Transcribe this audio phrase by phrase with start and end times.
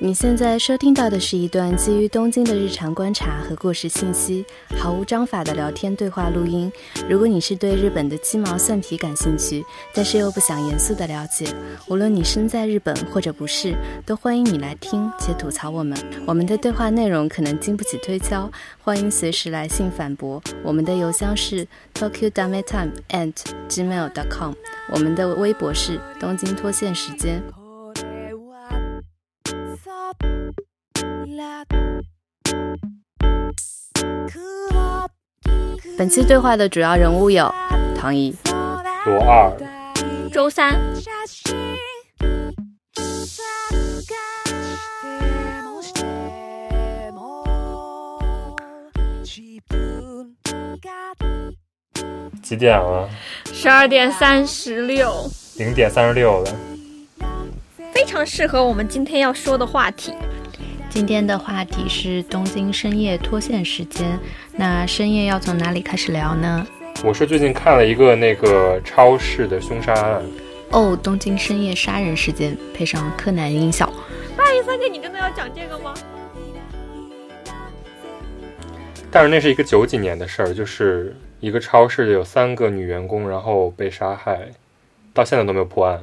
[0.00, 4.46] 你现在收听到的是一段基于东京的日常观察和过时信息，
[4.78, 6.72] 毫无章法的聊天对话录音。
[7.08, 11.52] 如果你是对日本的鸡毛蒜皮感兴趣，但是又不想严肃的了解，
[11.88, 13.74] 无论你身在日本或者不是，
[14.06, 15.98] 都欢迎你来听且吐槽我们。
[16.24, 18.48] 我们的对话内容可能经不起推敲，
[18.80, 20.40] 欢迎随时来信反驳。
[20.62, 23.32] 我们的邮箱是 tokyo dame time at
[23.68, 24.52] gmail dot com，
[24.92, 27.42] 我们的微博是东京脱线时间。
[35.96, 37.52] 本期对话的主要人物有
[37.96, 38.34] 唐毅、
[39.04, 39.52] 罗二、
[40.32, 40.78] 周三。
[52.42, 53.08] 几点了？
[53.52, 55.12] 十二点三十六，
[55.58, 56.56] 零点三十六了。
[57.92, 60.14] 非常适合我们今天要说的话题。
[60.98, 64.18] 今天的话题是东京深夜脱线时间。
[64.56, 66.66] 那深夜要从哪里开始聊呢？
[67.04, 70.20] 我是最近看了一个那个超市的凶杀案。
[70.72, 73.86] 哦，东京深夜杀人事件，配上柯南音效。
[74.34, 75.94] 不好意思，哥，你真的要讲这个吗？
[79.08, 84.48] 但是那是一个九几年的事儿，就是一个超市有三个女员工，然后被杀害，
[85.14, 86.00] 到现在都没有破案。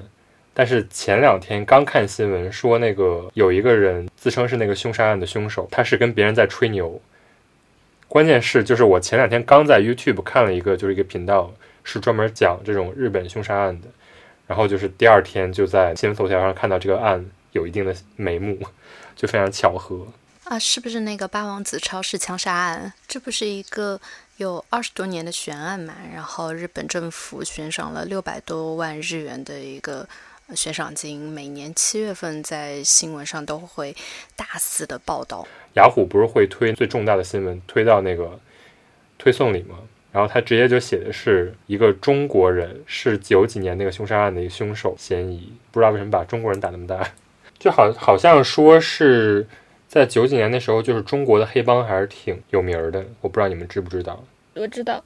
[0.57, 7.01] 但是前两天刚看新闻说，那个有一个人自称是那个凶杀案的凶手，他是跟别人在吹牛。
[8.07, 11.51] 关键是，就是我前两天刚在 YouTube 看了一个，就是一个频道
[11.83, 13.89] 是专门讲这种日本凶杀案的，
[14.47, 18.57] 然后就是第二天就在新闻头条上看到这个案有一定的眉目，
[19.13, 20.07] 就非常巧合
[20.45, 20.57] 啊！
[20.57, 22.93] 是不是那个八王子超市枪杀案？
[23.09, 23.99] 这不是一个
[24.37, 25.95] 有二十多年的悬案嘛？
[26.13, 30.07] 然后日本政府悬赏了六百多万日元的一个。
[30.53, 33.95] 悬赏金每年七月份在新闻上都会
[34.35, 35.47] 大肆的报道。
[35.73, 38.39] 雅虎不是会推最重大的新闻推到那个
[39.17, 39.79] 推送里吗？
[40.11, 47.05] 然后他直接就写的是一个中国人是九几年那个凶杀案的一个凶手嫌疑，不知道为什么把中国人打那么大，
[47.59, 49.45] 就好好像说是
[49.89, 53.05] 在九几年那时候，就是中国的黑帮还是挺有名的。
[53.19, 54.23] 我不知道你们知不知道？
[54.53, 55.03] 我知道。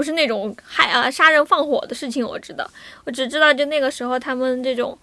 [0.00, 2.66] 不是那种害啊杀人放火的事情，我知道，
[3.04, 4.96] 我只知道就那个时候他们这种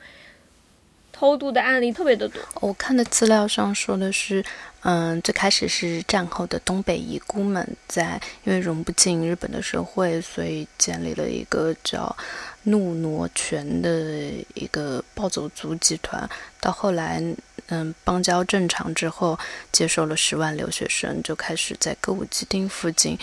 [1.11, 2.41] 偷渡的案例特别的多。
[2.61, 4.43] 我看的资料上说的是，
[4.81, 12.17] 嗯，最开始是战后的东北遗孤们在因为融不进日本的社会，所以建立了一个叫
[12.63, 13.91] 怒挪拳的
[14.55, 16.27] 一个暴走族集团，
[16.59, 17.21] 到后来。
[17.69, 19.37] 嗯，邦交正常之后，
[19.71, 23.17] 接收了十万留学生，就开始在歌舞伎町附近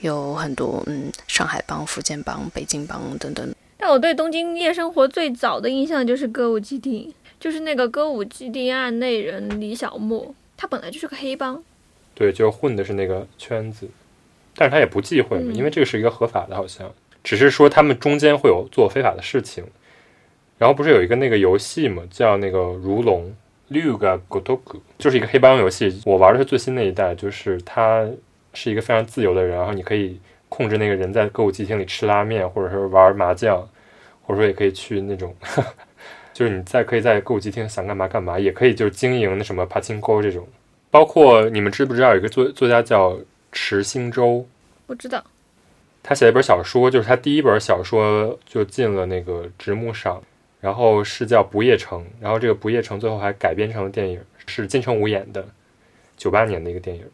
[0.00, 3.54] 有很多嗯，上海帮、福建帮、北京帮等等。
[3.78, 11.62] 但我对东京夜生活最早的印象就是歌舞伎町，就是那个歌舞伎町案内人李小莫，他本来就是个黑帮，
[12.14, 13.88] 对，就混的是那个圈子，
[14.54, 16.92] 但是他也不忌讳嘛，因为这个是一个合法的，好像
[17.24, 19.64] 只是说他们中间会有做非法的事情。
[20.58, 23.34] 然后不是有一个那个游戏嘛，叫那个如龙。
[23.68, 28.06] 六个 Gotoku 就是一个黑帮游戏，我玩的是最新那一代，就是它
[28.54, 33.58] 是一个非常自由的人，然后你可以控制那个人在歌舞伎厅里吃拉面，或者是玩麻将，
[34.22, 35.34] 或者说也可以去那种，
[36.32, 40.46] 就是你在可以在歌舞伎厅想干嘛干嘛，也可以就是经营那什么帕青沟这种。
[40.90, 43.18] 包括你们知不知道有一个作作家叫
[43.50, 44.46] 池星洲？
[44.86, 45.22] 我知道，
[46.02, 50.22] 他写了一本小说，就是他第一本小说就进了那个直木赏。
[50.66, 55.46] 然后是叫《不夜城》，然后这个《不夜城》最后还改编成了电影，是金城武演的，
[56.16, 57.04] 九八年的一个电影，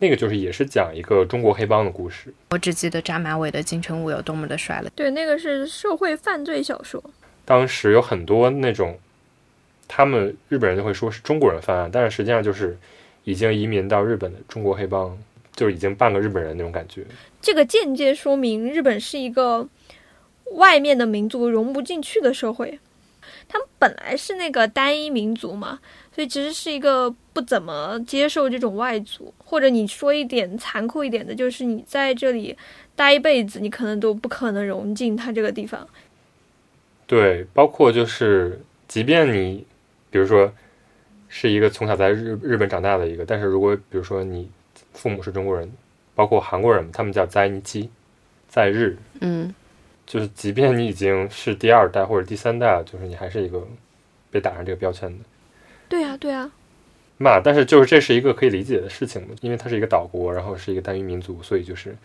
[0.00, 2.34] 那个就是也是讲一个中国黑帮的故事。
[2.50, 4.90] 我只记得扎马尾的金城武有多么的帅了。
[4.96, 7.00] 对，那个是社会犯罪小说。
[7.44, 8.98] 当时有很多那种，
[9.86, 12.76] 他们日本人就会说是中国人犯案，但是实际上就是
[13.22, 15.16] 已经移民到日本的中国黑帮，
[15.54, 17.04] 就是已经半个日本人那种感觉。
[17.40, 19.68] 这个间接说明日本是一个
[20.56, 22.80] 外面的民族融不进去的社会。
[23.48, 25.78] 他们本来是那个单一民族嘛，
[26.14, 32.56] 所以其实是一个不怎么接受这种外族，或者你说一点残酷一点的，就是你在这里
[32.94, 35.86] 待一辈子，你可能都不可能融进他这个地方。
[37.06, 39.64] 对，包括就是，即便你，
[40.10, 40.52] 比如说
[41.28, 44.50] 是一个从小在日日本长大的一个，但是如果比如说你
[44.92, 45.70] 父母是中国人，
[46.14, 47.88] 包括韩国人，他们叫在日期，
[48.48, 49.54] 在日，嗯。
[50.06, 53.66] 就是，即便你已经是第二代或者第三代，就是你还是一个
[54.30, 55.24] 被打上这个标签的。
[55.88, 56.50] 对呀，对呀。
[57.18, 61.96] 嘛，但是就是这是一个可以理解的事情嘛因为它是一个岛国，然后是一个单一民族，所以就是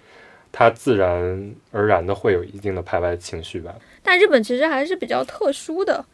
[0.54, 3.76] 它自然而然的会有一定的排外情绪吧。
[4.02, 6.06] 但日本其实还是比较特殊的，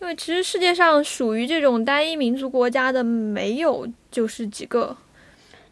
[0.00, 4.96] 因为其实世界上属于这种单一民族国家的没有就是几个，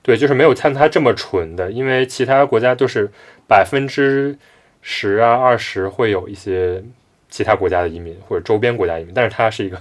[0.03, 3.09] 对，就是没有像它这么纯的，因为其他国家都是
[3.47, 4.37] 百分之
[4.82, 6.82] 十啊、二十会有一些
[7.31, 9.81] 其他国家的移民或者周边国家移民，但是它是一个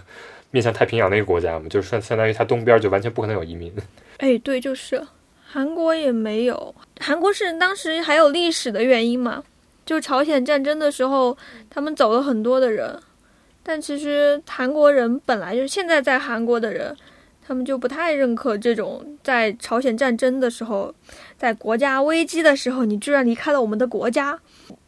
[0.52, 3.74] 面向太平洋的一个国家嘛，就是相相当于它东边就完全不可能有移民。
[4.20, 5.06] 哎，对，就是
[5.44, 9.44] 韩国也没有，韩国是当时还有历史的原因嘛，
[9.86, 11.36] 就朝鲜战争的时候，
[11.70, 12.98] 他们走了很多的人。
[13.64, 16.96] 但其实韩国人本来就是现在在韩国的人，
[17.46, 20.94] 他们就不太认可这种在朝鲜战争的时候，
[21.38, 24.40] 在国家危机的时候，你居然离开了我们的国家。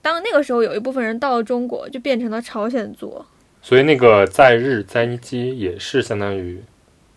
[0.01, 3.23] 当那个时候有一部分人到了中国，就变成了朝鲜族。
[3.61, 6.61] 所以那个在日在尼基也是相当于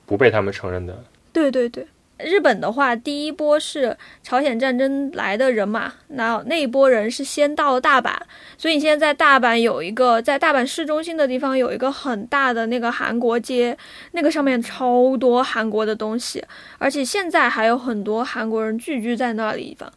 [0.05, 1.05] 不被他们承认的。
[1.33, 1.87] 对对对。
[2.19, 8.15] 日本的话，第一波是朝鲜战争来的人嘛，那那一波人是先到了大阪，
[8.57, 13.77] 所以你现在在大阪有一个，在大阪市中心的地方有一个很大的那个韩国街，
[14.13, 16.43] 那个上面超多韩国的东西，
[16.79, 19.93] 而且现在还有很多韩国人聚居在那里方。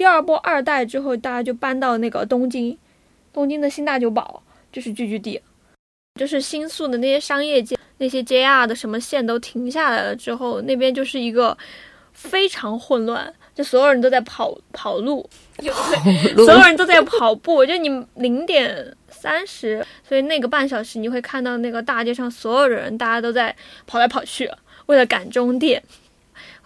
[0.00, 2.74] 第二波二代之后，大家就搬到那个东京，
[3.34, 4.42] 东京的新大久保
[4.72, 5.38] 就是聚居地，
[6.18, 7.76] 就是新宿的那些商业街。
[7.98, 11.54] 那些 JR 的什么线都停下来了之后，那边就是一个
[12.14, 15.28] 非常混乱，就所有人都在跑跑路，
[16.34, 17.66] 所有人都在跑步。
[17.66, 23.54] 就你零点三十，所以那个半小时你会看到那个大街上所有人，大家都在
[23.86, 24.50] 跑来跑去，
[24.86, 25.82] 为了赶终点。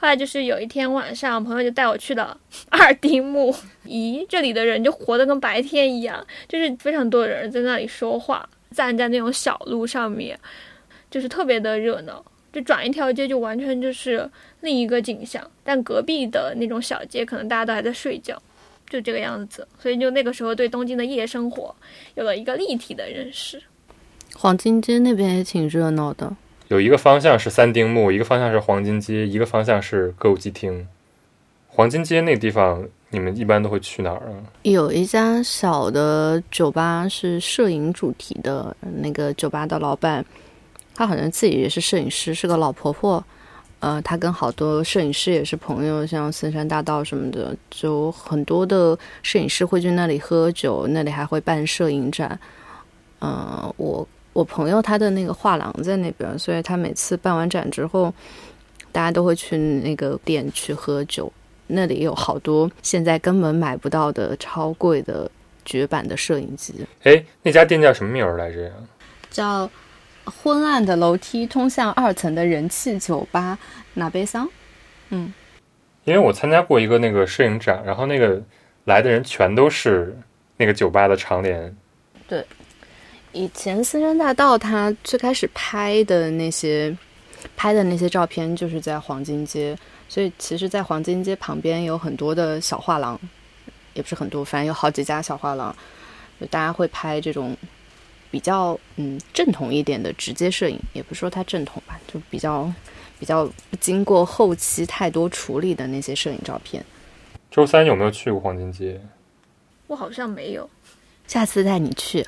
[0.05, 3.57] 后来就是有一天晚上，朋友就带我去了二丁目，
[3.89, 10.39] 咦，这里的人就活得跟白天一样，就是非常多的人在那里说话，站在那种小路上面。
[11.11, 12.23] 就是特别的热闹，
[12.53, 14.31] 就转一条街就完全就是
[14.61, 15.51] 另一个景象。
[15.63, 18.39] 但隔壁的那种小街，可能大家都还在睡觉，
[18.87, 19.67] 就这个样子。
[19.79, 21.75] 所以就那个时候对东京的夜生活
[22.15, 23.63] 有了一个立体的认识。
[24.35, 26.37] 黄金街那边也挺热闹的，
[26.69, 30.87] 有一个方向是三丁目，一个方向是黄金街，一个方向是歌舞伎町。
[31.69, 34.33] 黄金街那个地方，你们一般都会去哪儿啊？
[34.63, 40.25] 有一家小的酒吧是摄影主题的，那个酒吧的老板。
[40.95, 43.23] 她好像自己也是摄影师，是个老婆婆。
[43.81, 52.39] 呃，她跟好多摄影师也是朋友，像森山大道什么的，就很多的摄影师会去那里喝酒，那里还会办摄影展。
[53.21, 58.13] 嗯，我我朋友他的那个画廊在那边，所以他每次办完展之后，
[58.93, 61.33] 大家都会去那个店去喝酒。
[61.67, 65.31] 那里有好多现在根本买不到的超贵的
[65.65, 66.75] 绝版的摄影机。
[67.05, 68.73] 哎，那家店叫什么名儿来着呀？
[69.31, 69.71] 叫。
[70.41, 73.59] 昏暗的楼梯通向二层的人气酒吧，
[73.93, 74.49] 哪悲桑？
[75.11, 75.31] 嗯，
[76.05, 78.43] 因为我参加过一个那个摄影展，然后那个
[78.87, 80.17] 来的人全都是
[80.57, 81.77] 那个酒吧的常连。
[82.27, 82.43] 对，
[83.35, 86.97] 以前森山大道他最开始拍的那些
[87.57, 89.77] 拍的那些照片，就是在黄金街，
[90.09, 93.21] 所以其实，在黄金街旁边有很多的小画廊，
[93.93, 95.75] 也不是很多，反正有好几家小画廊，
[96.41, 97.55] 就大家会拍这种。
[98.31, 102.69] 比较嗯正统一点的直接摄影，也不是说它正统吧，就比较
[103.17, 106.85] 比较不经过后期太多处理的那些摄影照片。
[107.49, 109.01] 周三有没有去过黄金街？
[109.87, 110.69] 我好像没有，
[111.29, 112.27] 下次带你去。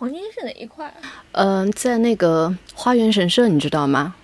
[0.00, 0.90] 黄金是哪一块？
[1.32, 4.14] 嗯，在那个花园神社，你知道吗？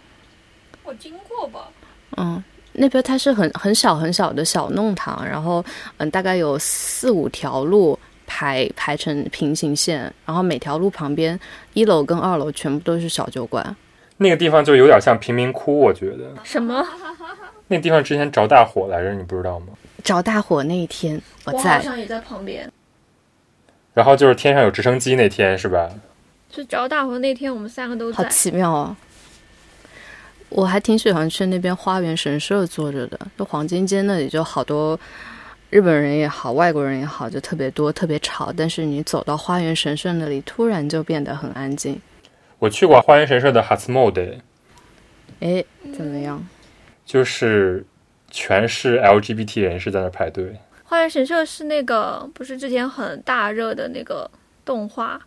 [0.85, 1.69] 我经过吧。
[2.17, 2.43] 嗯，
[2.73, 5.63] 那边它是很很小很小的小弄堂，然后
[5.99, 7.99] 嗯，大概有四五条路。
[8.29, 11.39] 排排成平行线，然后每条路旁边
[11.75, 13.77] 一楼跟二楼全部都是小酒馆。
[14.17, 16.35] 那个地方就有点像贫民窟，我觉得。
[16.43, 16.85] 什么？
[17.69, 19.67] 那地方之前着大火来着，你不知道吗？
[20.03, 22.69] 着大火那一天，我在，好像也在旁边。
[23.97, 25.89] 然后就是天上有直升机那天，是吧？
[26.51, 28.23] 就着大火那天，我们三个都在。
[28.23, 28.95] 好奇妙哦！
[30.51, 35.01] 我还挺喜欢去那边花园神社坐着的，就黄金街那里就好多。
[35.71, 38.53] 日本人也好，外国人也好，就特别多，特别吵。
[38.55, 41.99] 但是你走到花园神社那里，突然就变得很安静。
[42.59, 44.41] 我去过花园神社的 Hatsmode，
[45.41, 45.65] 哎，
[45.97, 46.47] 怎么样？
[47.07, 47.83] 就是
[48.31, 50.55] 全是 LGBT 人士在那排队。
[50.89, 54.31] 花园神社是那个不是之前很大热的那个
[54.65, 55.19] 动画《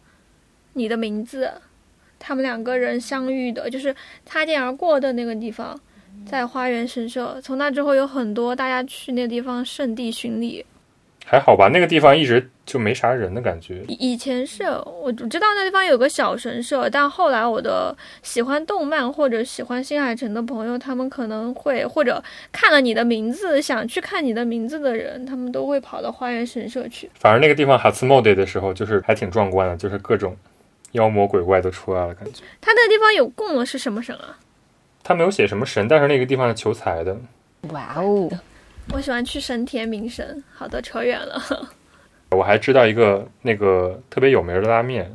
[0.73, 1.45] 你的名字》，
[2.17, 3.93] 他们两个人相遇的，就是
[4.25, 5.77] 擦肩而过的那个地方。
[6.25, 10.65] 在花园神社，从那之后有很多大家去那个地方圣地巡礼，
[11.29, 11.69] 还好吧？
[11.71, 13.83] 那个地方一直就没啥人的感觉。
[13.87, 27.07] 以前是我知道那地方有个小神社，但后来我的喜欢动漫或者喜欢新海诚的朋友，他们可能会或者看了你的名字想去看你的名字的人，他们都会跑到花园神社去。
[27.13, 30.35] 反正那个地方哈斯莫德的时候，就是还挺壮观的，就是各种
[30.93, 32.41] 妖魔鬼怪都出来了，感觉。
[32.59, 34.35] 他那个地方有供的是什么神啊？
[35.03, 37.15] 他没有写什么神，但是那个地方是求财的。
[37.71, 38.27] 哇哦！
[38.91, 40.43] 我喜欢去神田明神。
[40.51, 41.41] 好的，扯远了。
[42.31, 45.11] 我还知道一个那个特别有名的拉面，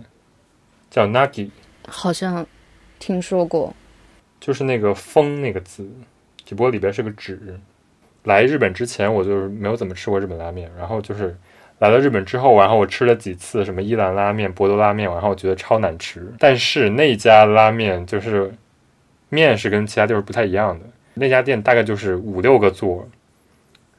[0.91, 1.51] 叫 Nagi，
[1.87, 2.47] 好像
[2.99, 3.75] 听说过。
[4.41, 5.89] 就是那个“风”那个字，
[6.45, 7.59] 只不过里边是个“纸”。
[8.25, 11.37] 来日本之前，我就是没有怎么吃过日本拉面，然后就是
[11.79, 16.33] 来了日本之后，然后我吃了几次什么伊兰拉面、博多拉面，然后我觉得超难吃。
[16.39, 18.53] 但是那家拉面就是
[19.29, 23.09] 面是跟其他地方不太一样的，那家店大概就是五六个座。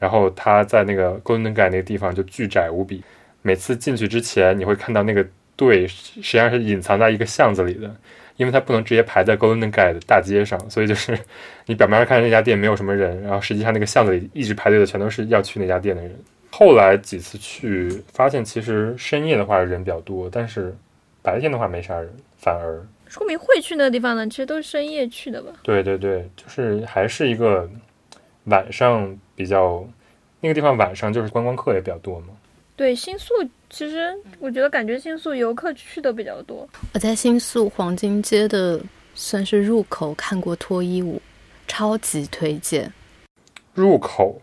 [0.06, 3.04] 然后他在那个 Golden Gate 那个地方就巨窄无比，
[3.42, 7.92] 每次进去之前你会看到那个队实际上是隐藏在一个巷子里的，
[8.38, 11.18] 因为它不能直接排在 Golden Gate 的大街上，所以就是
[11.66, 16.16] 你表面上看那家店没有什么人，然后实际上那个巷子里一直排队的全都是要去那家店的人。
[16.52, 20.72] 后来几次去发现，其实深夜的话人比较多，但是
[21.24, 22.08] 白天的话没啥人，
[22.38, 25.52] 反而说明会去那个地方的其实都是深夜去的吧？
[25.64, 27.68] 对对对，就是还是一个
[28.44, 29.18] 晚上。
[29.38, 29.86] 比较
[30.46, 32.28] 那个地方晚上就是观光客也比较多嘛。
[32.76, 33.34] 对，新宿
[33.68, 36.70] 其实我觉得感觉新宿游客去的比较多。
[36.94, 38.80] 我在新宿黄金街的
[39.16, 41.20] 算是入口看过脱衣舞，
[41.68, 42.94] 超级推荐。
[43.74, 44.40] 入口？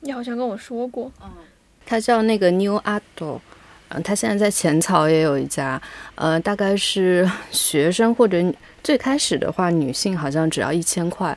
[0.00, 1.10] 你好像跟我说过。
[1.22, 1.30] 嗯，
[1.86, 3.00] 他叫那个 New Art，
[3.88, 5.80] 嗯，他现在在浅草也有一家，
[6.16, 8.44] 呃，大概是学生或者
[8.84, 11.34] 最开始的话，女性好像只要一千块。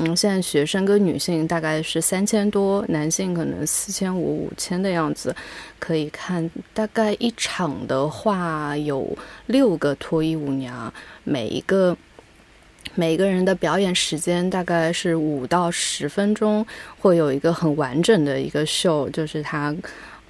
[0.00, 5.34] 嗯，现在学生跟女性大概是三千多，男性可能四千五、五千的样子，
[5.78, 6.48] 可以看。
[6.72, 10.92] 大概一场的话有六个脱衣舞娘，
[11.24, 11.96] 每一个
[12.94, 16.64] 每个人的表演时间大概是五到十分钟，
[16.98, 19.74] 会有一个很完整的一个秀，就是他。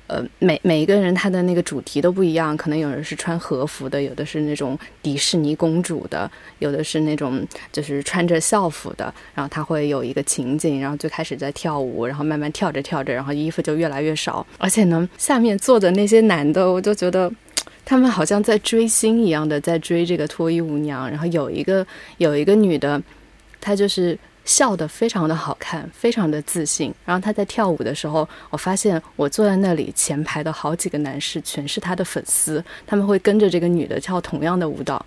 [0.08, 9.12] 呃，每每一个人他的那个主题都不一样，可能有人是穿和服的，有的是那种迪士尼公主的，有的是那种就是穿着校服的。
[9.34, 14.44] 然后他会有一个情景，然后最开始在跳舞，然后慢慢跳着跳着，然后衣服就越来越少。
[14.56, 17.30] 而且呢，下面坐的那些男的，我就觉得
[17.84, 21.08] 他们好像在追星一样的在追这个脱衣舞娘。
[21.10, 21.86] 然后有一个
[22.16, 23.00] 有一个女的，
[23.60, 24.18] 她就是。
[24.48, 26.92] 笑得非常的好看，非常的自信。
[27.04, 35.04] 然后他在跳舞的时候，我发现我坐在那里前排的好几个男士全是他的粉丝，他们会跟着这个女的跳同样的舞蹈，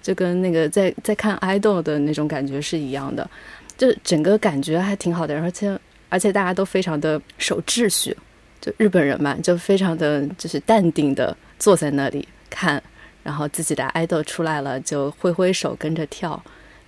[0.00, 3.28] 就跟那个在在看 idol 的那种感觉是一样的，
[3.76, 5.34] 就整个感觉还挺好的。
[5.42, 5.76] 而且
[6.08, 8.16] 而且大家都非常的守秩序，
[8.60, 12.80] 就日本人嘛，就非常的就是淡定的坐在那里看，
[13.24, 16.40] 然后自己的 idol 出来了就挥挥手跟着跳。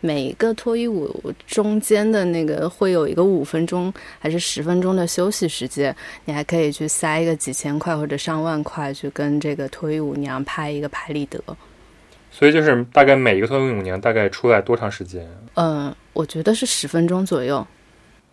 [0.05, 5.95] 每一个脱衣舞中间的那个会有一个五分钟还是十分钟的休息时间，
[6.25, 11.41] 你还可以去塞一个几千块或者上万块去跟这个脱衣舞娘拍一个拍立得。
[12.33, 15.25] 所以就是大概每一个脱衣舞娘大概出来多长时间？
[15.55, 17.65] 嗯，我觉得是十分钟左右。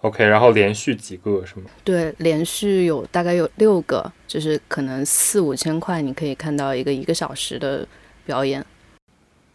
[0.01, 1.69] OK，然后连续几个是吗？
[1.83, 7.85] 对，连续有大概有六个，就是可能四五千块，你可以看到一个一个小时的
[8.25, 8.65] 表演。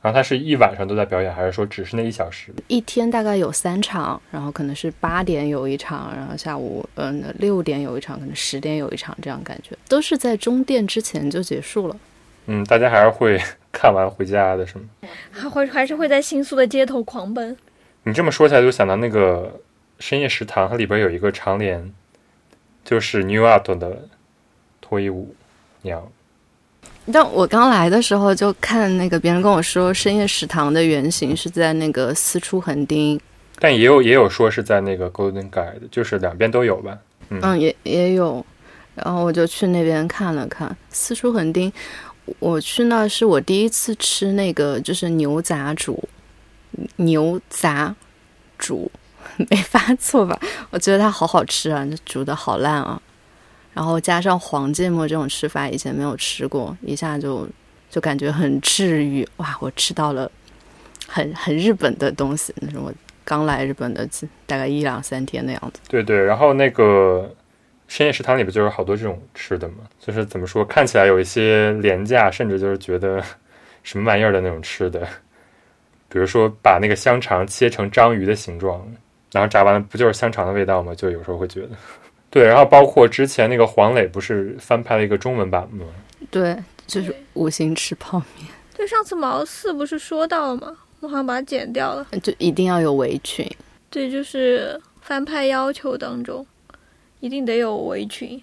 [0.04, 2.52] 然后他是一晚上都在表演，还是说只是那一小时？
[2.68, 11.96] 一天大概有三场，然后可能是八点有一场，然后下午嗯六点有一场，可能十点有一场，这样感觉都是在中电之前就结束了。
[12.44, 13.40] 嗯，大家还是会
[13.73, 14.84] 看完回家的是吗？
[15.30, 17.56] 还会还是会在新宿的街头狂奔。
[18.02, 19.58] 你这么说起来，就想到那个
[20.00, 21.90] 深夜食堂，它里边有一个长联，
[22.84, 24.06] 就是 New Art 的
[24.82, 25.34] 脱衣舞
[25.80, 26.06] 娘。
[27.12, 33.20] 但我刚来的时候就看那个别人跟我说，深夜食堂的原型是在那个四出横丁，
[33.58, 36.99] 但也有也有说是在那个 Golden Gate，就是两边都有吧。
[37.28, 38.44] 嗯，也也有。
[38.94, 41.73] 然后我就去那边看了看四出横丁，
[42.38, 46.02] 我去那是我第一次吃那个就是牛杂煮，
[46.96, 47.94] 牛杂
[48.56, 48.90] 煮
[49.50, 50.38] 没发错吧？
[50.70, 53.00] 我觉得它好好吃啊，就煮的好烂啊。
[53.75, 57.47] 然后加上黄芥末这种吃法，以前没有吃过，一下就
[57.90, 59.57] 就感觉很治愈哇！
[59.61, 60.31] 我吃到了
[61.09, 62.93] 很很日本的东西，那是我
[63.25, 64.09] 刚来日本的
[64.47, 65.81] 大概一两三天的样子。
[65.88, 67.28] 对对，然后那个
[67.88, 69.78] 深夜食堂里不就有好多这种吃的吗？
[69.99, 73.21] 就是怎么说，看起来有一些廉价，甚至就是觉得
[73.83, 75.00] 什么玩意儿的那种吃的，
[76.09, 78.87] 比如说把那个香肠切成章鱼的形状，
[79.33, 80.95] 然后炸完了，不就是香肠的味道吗？
[80.95, 81.71] 就有时候会觉得。
[82.35, 85.87] 对，然后包括之前那个黄磊不是翻拍了一个中文版吗？
[86.33, 88.49] 对，就是五星吃泡面。
[88.76, 90.76] 对，上次毛四不是说到了吗？
[90.99, 92.05] 我好像把它剪掉了。
[92.25, 93.49] 就一定要有围裙。
[93.88, 96.45] 对，就是翻拍要求当中，
[97.21, 98.43] 一定得有围裙。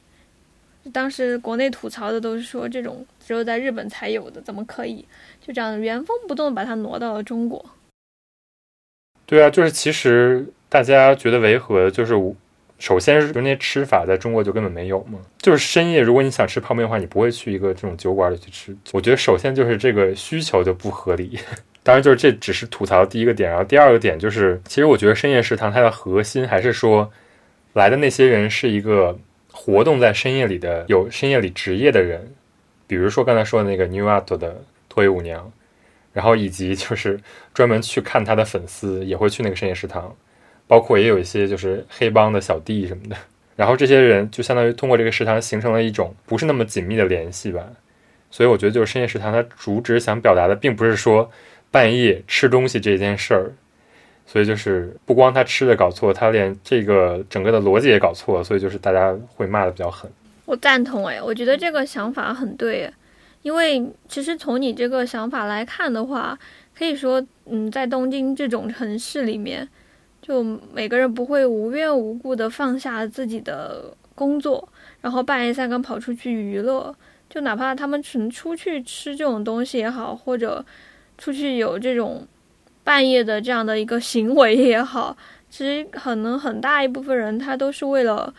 [0.94, 5.06] 当时国内吐槽的都是说这种只有在日本才有的，怎么可以
[5.46, 7.66] 就这样原封不动把它挪到了中国？
[9.26, 12.16] 对啊，就是其实大家觉得违和，就是
[12.82, 15.20] 首先是那些吃法在中国就根本没有嘛。
[15.38, 18.76] 就是深夜，如果你想吃泡面的话，你不会去一个这种酒馆里去吃。
[18.92, 21.38] 我觉得首先就是这个需求就不合理。
[21.84, 27.12] 当然，就是这只是吐槽第一个点，然后第二个点就是，其实我觉得深夜食堂它的核心还是说，
[27.74, 29.16] 来的那些人是一个
[29.52, 32.34] 活动在深夜里的有深夜里职业的人，
[32.88, 35.52] 比如说刚才说的那个 New Art 的脱衣舞娘。
[36.14, 37.18] 然后以及就是
[37.54, 40.14] 专门去看他的粉丝也会去那个深夜食堂，
[40.72, 43.16] 包括也有一些就是黑帮的小弟什么的。
[43.58, 47.62] 然后这些人就相当于通过这个食堂形成了一种不是那么紧密的联系吧。
[48.30, 51.30] 所以我觉得就是深夜食堂它主旨想表达的并不是说
[51.72, 53.51] 半夜吃东西这件事儿，
[54.25, 60.10] 所以就是不光他吃的搞错，他连这个整个的逻辑也搞错，所以就是大家会骂的比较狠。
[60.46, 62.90] 我赞同哎，我觉得这个想法很对。
[63.42, 66.40] 因为其实从你这个想法来看的话，
[66.78, 69.68] 可以说，嗯，在东京这种城市里面，
[70.22, 74.68] 就每个人不会无缘无故的放下自己的工作，
[75.01, 76.96] 然后半夜三更跑出去娱乐。
[77.30, 80.63] 就哪怕他们纯出去吃这种东西也好，或者
[81.18, 82.28] 出去有这种
[82.84, 85.16] 半夜的这样的一个行为也好，
[85.50, 88.34] 其实可能很大一部分人他都是为了。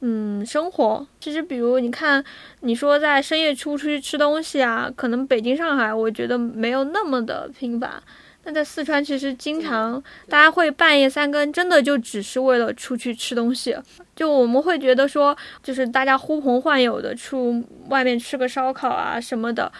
[0.00, 2.24] 嗯，生活其实，比如你看，
[2.60, 8.00] 你说在深夜出出去吃东西啊，可能北京、上海，我觉得没有那么的频繁。
[8.48, 13.76] 但在四川，其实经常大家会半夜三更，真的就只是为了出去吃东西。
[14.16, 19.70] 就我们会觉得说，就是大家呼朋唤友的出外面吃个烧烤啊什么的，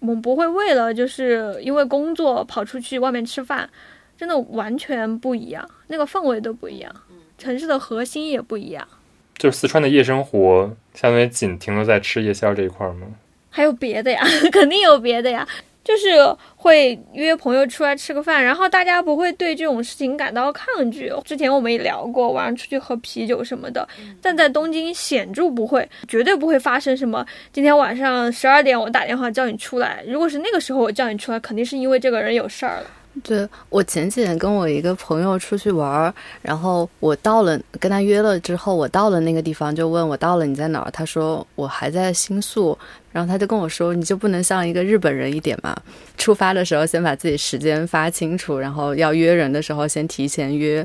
[0.00, 3.66] 我们不会为了就是因为工作跑出去外面吃饭，
[4.18, 6.94] 真的完全不一样，那个氛围都不一样，
[7.38, 8.86] 城市的核心也不一样。
[9.38, 13.06] 就是四川的夜生活，相当于仅停留在吃夜宵这一块吗？
[13.48, 14.22] 还有别的呀，
[14.52, 15.48] 肯定有别的呀。
[15.84, 16.10] 就是
[16.56, 21.12] 会约朋友出来吃个饭，然后大家不会对这种事情感到抗拒。
[21.24, 23.86] 之前我们也聊过，晚上出去喝啤酒什么的，
[24.20, 27.26] 但在东京显著不会，绝对不会发生什么。
[27.52, 32.86] 今天晚上十二点我打电话叫你出来，如果是那个时候我叫你出来，肯定是因为这个人有事儿了。
[33.22, 40.90] 对我前几天跟我一个朋友出去玩儿，然后我到了跟他约了之后，我到了那个地方就问我到了你在哪儿？
[40.90, 42.76] 他说我还在新宿，
[43.12, 45.76] 然后他就跟我说你就不能像一个日本人一点嘛？
[46.16, 50.84] 出发的时候先把自己时间发清楚，然后要约人的时候先提前约。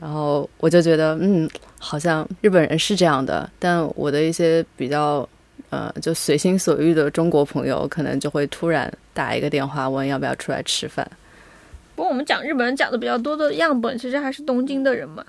[0.00, 5.28] 然后我就觉得嗯，好像日本人是这样的，但我的一些比较
[5.70, 11.08] 呃就随心所欲的中国朋友，可能就会突然打一个电话问要不要出来吃饭。
[11.94, 15.24] 不过我们讲日本人讲的比较多的样本，其实还是东京的人嘛。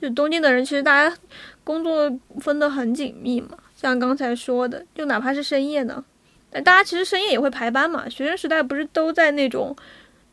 [0.00, 1.16] 就东京的人，其实大家
[1.64, 3.50] 工作分得很紧密嘛。
[3.74, 6.04] 像刚才说的，就哪怕是深夜呢，
[6.50, 8.08] 但大家其实深夜也会排班嘛。
[8.08, 9.74] 学生时代不是都在那种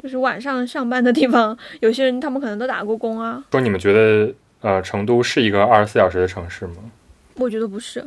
[0.02, 1.58] 就是晚上上班的地方？
[1.80, 3.43] 有些人他们可能都打过工啊。
[3.52, 6.76] 说你们觉得呃，成都是一个二十四小时的城市吗？
[7.36, 8.04] 我觉得不是。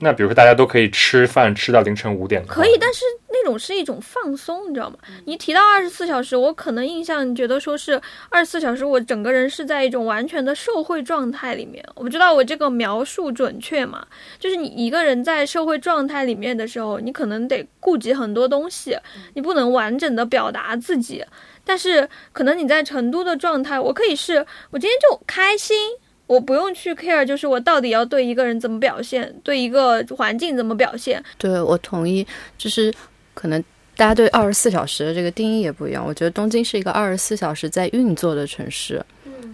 [0.00, 4.98] 那比如说，大家都可以吃饭吃到凌晨五点，可以，但是那种是一种放松，你知道吗？
[5.24, 11.82] 你提到二十四小时，我可能印象觉得说是二十四小时，我整个人是在一种完全的社会状态里面。
[11.94, 14.04] 我不知道我这个描述准确吗？
[14.38, 18.98] 就是你一个人在社会状态里面的时候，你可能得顾及很多东西，
[19.34, 21.24] 你不能完整的表达自己。
[21.64, 25.76] 但是可能你在成都的状态，我可以是我今天就开心。
[26.26, 31.22] 我不用去 care，就是我到底要对一个人怎么表现，对一个环境怎么表现。
[31.36, 32.92] 对我同意，就是
[33.34, 33.62] 可能
[33.94, 36.02] 大家对二十四小时的这个定义也不一样。
[36.02, 39.04] 我觉得东京是一个二十四小时在运作的城市，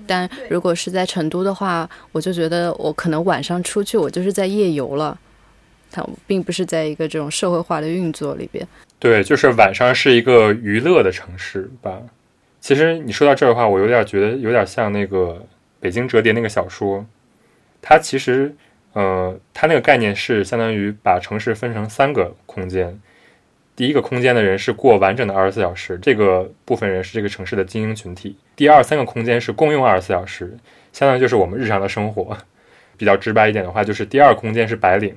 [0.07, 5.19] 但如果是在成都的话，我就觉得我可能晚上出去，我就是在夜游了，
[5.91, 8.65] 它并不是在一个这种社会化的运作里边。
[9.01, 12.01] 对，就是晚上是一个娱乐的城市吧。
[12.61, 15.45] 其实你说到这儿的话，我有点觉得有点像那个。
[15.81, 17.07] 北京折叠那个小说，
[17.81, 18.55] 它其实，
[18.93, 23.01] 呃，它那个概念是相当于把城市分成三个空间。
[23.75, 28.37] 第一个空间的人是过完整的二十四小时，这个部分人是这个城市的精英群体。
[28.55, 30.55] 第二三个空间是共用二十四小时，
[30.93, 32.37] 相当于就是我们日常的生活。
[32.99, 35.17] 比较直白一点的话，就是第二空间是白领，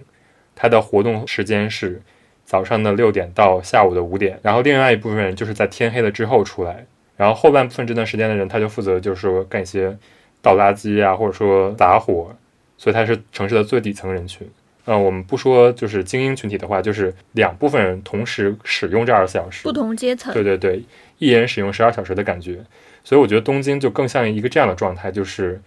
[0.56, 2.02] 他的活动时间是
[2.46, 6.86] 早上的六点到下午的五点，然后另外一部分人就是在天黑了之后出来，
[7.18, 9.98] 然后后半部分这段时间的人，他就负责就是说干一些。
[10.44, 12.36] 倒垃圾啊，或者说杂活，
[12.78, 14.48] 所以它是城市的最底层人群。
[14.86, 20.84] 呃，我们不说就是精英群体的话，就是两部分人同时使用这二十四小时，不同阶层，对对对，
[21.20, 22.60] 一人使用十二小时的感觉。
[23.02, 25.62] 所以我觉得东京就更像一个这样的状态，就是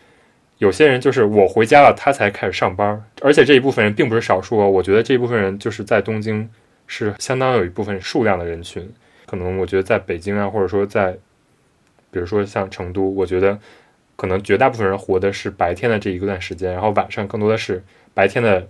[0.59, 4.59] 有些人就是我回家了，他才开始上班，而且这一部分人并不是少数。
[4.59, 6.47] 我觉得这一部分人就是在东京
[6.87, 8.87] 是相当有一部分数量的人群。
[9.25, 11.13] 可能我觉得在北京啊，或者说在，
[12.11, 13.59] 比如说像成都，我觉得
[14.17, 18.67] 可能绝大部分人活的是白天的这一段时间，然后晚上更多的是白天的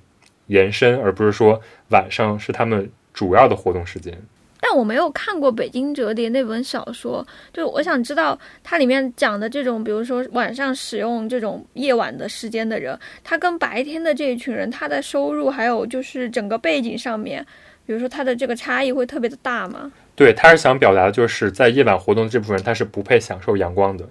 [0.49, 4.17] 延伸，而不是说晚上是他们主要的活动时间。
[4.59, 17.47] 但我没有看过《北京折叠》那本小说，就我想知道它里面讲的这种，比如说晚上使用这种夜晚的时间的人，他跟白天的这一群人，他的收入还有就是整个背景上面，
[17.85, 19.93] 比如说他的这个差异会特别的大吗？
[20.17, 24.09] 对，他是想表达的就是在夜晚活动这部分人，他是不配享受阳光的，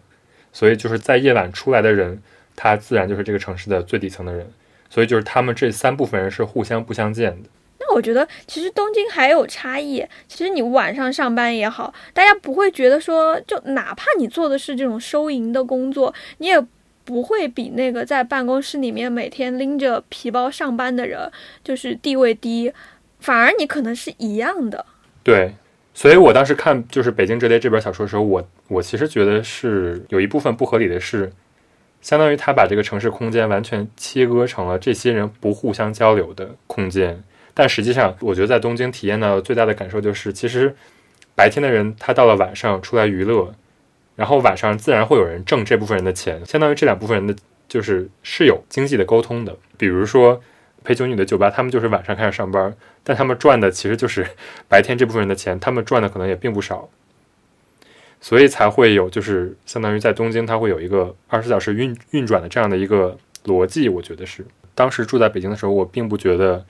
[0.55, 2.17] 所以就是在夜晚出来的人，
[2.55, 4.49] 他自然就是这个城市的最底层的人，
[4.89, 7.49] 所以就是他们这三部分人是互相不相见的。
[7.77, 16.65] 那我觉得其实东京还有差异，其实你晚上上班也好，大家不会觉得说，就哪怕你做的是这种收银的工作，你也
[17.03, 21.29] 不会比那个在办公室里面每天拎着皮包上班的人
[21.65, 22.71] 就是地位低，
[23.19, 24.85] 反而你可能是一样的。
[25.21, 25.53] 对。
[25.97, 31.31] 所以我当时看就是《北京折叠》这本小说的时候，我我其实觉得是有一部分不合理的是，
[32.01, 37.23] 相当于他把这个城市空间完全切割成了这些人不互相交流的空间。
[37.53, 40.75] 但实际上，我觉得在东京体验到最大的感受就是，其实
[41.33, 43.55] 白天的人他到了晚上出来娱乐，
[44.17, 47.33] 然后晚上自然会有人挣这部分人的钱，相当于这两部分人的
[47.69, 49.55] 就是是有经济的沟通的。
[49.77, 50.41] 比如说
[50.85, 52.73] 陪酒女的酒吧，他们就是晚上开始上班。
[53.03, 54.25] 但他们赚的其实就是
[54.69, 56.87] 白天这部分人的钱，他们赚的可能也并不少，
[58.21, 63.89] 所以才会有就是相当于在东京，它会有一个二十四小时运运转的这样的一个逻辑。
[63.89, 66.65] 我觉得是当时住在北京的时候，我并不觉得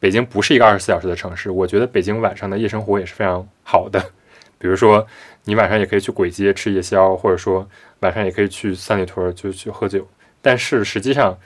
[0.00, 1.50] 北京不是一个二十四小时的城市。
[1.50, 3.98] 我觉得北京晚上的夜生活也是非常好的，
[4.58, 5.06] 比如说
[5.44, 7.68] 你晚上也可以去簋街吃夜宵，或者说
[8.00, 10.06] 晚上也可以去三里屯就去喝酒。
[10.40, 11.38] 但是实际上。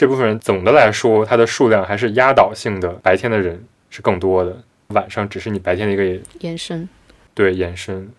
[0.00, 4.56] 这部分人总的来说，它的数量还是压倒性的，白天的人是更多的，
[4.94, 6.88] 晚上只是你白天的一个延伸。
[7.34, 8.10] 对，延伸。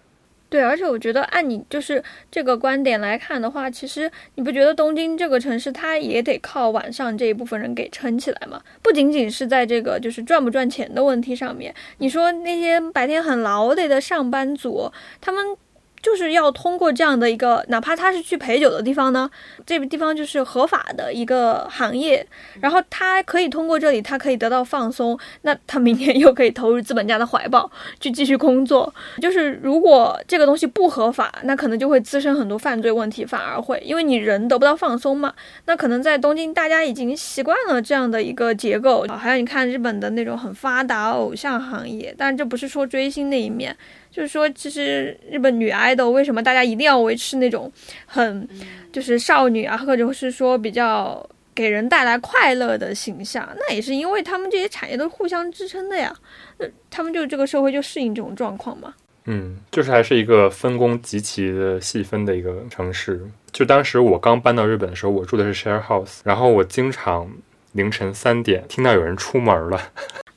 [0.48, 8.62] 对，而且我觉得按你就是这个观点来看的话，其实你不觉得东京这个城市它也得靠晚上这一部分人给撑起来吗？
[8.84, 15.58] 不仅仅是在这个就是赚不赚钱的问题上面，你说那些白天很劳累的上班族，他们。
[16.02, 19.30] 就是要通过这样的一个，哪怕他是去陪酒的地方呢，
[19.66, 22.26] 这个地方就是合法的一个行业，
[22.60, 28.94] 然后他可以通过这里，他可以得到放松，那他明天又可以投入资本家的怀抱去继续工作。
[29.22, 35.34] 就是如果这个东西不合法，那可能就会滋生很多犯罪问题，反而会因为你人得不到放松嘛。
[35.66, 39.06] 那可能在东京，大家已经习惯了这样的一个结构。
[39.08, 43.76] 还有你看日本的那种很发达偶像行业，但这不是说追星那一面。
[44.12, 47.72] 就是说，其实日本女 idol 为什么大家一定要维持那种
[48.06, 48.48] 很
[48.92, 53.48] 就是少女啊，或者是说比较给人带来快乐的形象？
[53.56, 56.14] 那也是因为他们这些产业都是互相支撑的呀。
[56.58, 58.94] 那他们就这个社会就适应这种状况嘛。
[59.26, 63.22] 嗯，就是还是一个分工极其的细分的一个城市。
[63.52, 67.32] 就当时我刚搬到日本的时候，我住的是 share house，然后我经常
[67.74, 69.80] 凌晨三点听到有人出门了。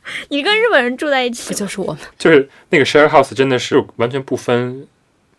[0.29, 2.03] 你跟日本人住在一起，不就是我们？
[2.19, 4.87] 就是那个 share house，真的是完全不分，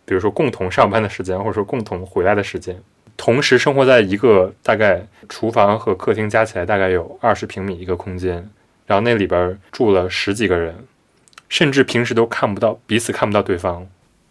[0.04, 2.76] 比如说共同上班的时间，或者说共同回来的时间，
[3.16, 8.48] 同时生活在一个大概厨房和客厅加起来大概有二十平米一个空间，
[8.86, 10.74] 然后那里边住了十几个人，
[11.48, 13.86] 甚至平时都看不到彼此看不到对方。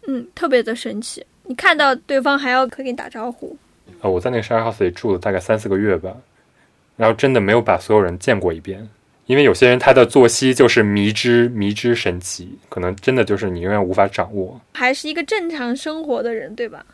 [0.08, 1.26] 嗯，特别的神奇。
[1.48, 3.56] 你看到对方还要可以打招呼。
[4.02, 6.16] 呃，我在那个 share house 里住了大概三四个月吧，
[6.98, 8.90] 然后真的没有把所有人见过一遍。
[9.28, 14.62] 因为有些人他的作息就是迷之迷之神奇，可能真的就是你永远无法掌握。
[14.74, 16.86] 还是一个正常生活的人，对吧？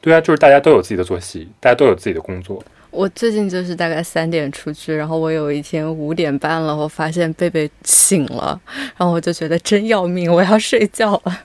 [0.00, 2.62] 对啊，就是大家都有自己的作息，大家都有自己的工作。
[2.90, 8.60] 我最近就是大概三点出去，然后我有一天五点半了，我发现贝贝醒了，
[8.96, 11.42] 然后我就觉得真要命，我要睡觉了。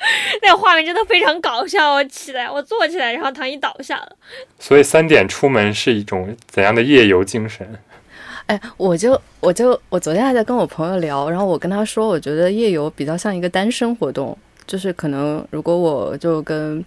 [0.42, 4.16] 那个画面真的非常搞笑，我起来，我坐起来，然后躺椅倒下了。
[4.58, 7.78] 所以三点出门是一种怎样的夜游精神？
[8.50, 14.36] 哎，我就我就我昨天还在跟我朋友聊，然后我跟他说，我觉得夜游比较像一个单身活动，
[14.66, 16.84] 就是可能如果我就跟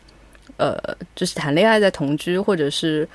[0.58, 0.78] 呃，
[1.16, 3.08] 就是谈恋爱在同居，或者是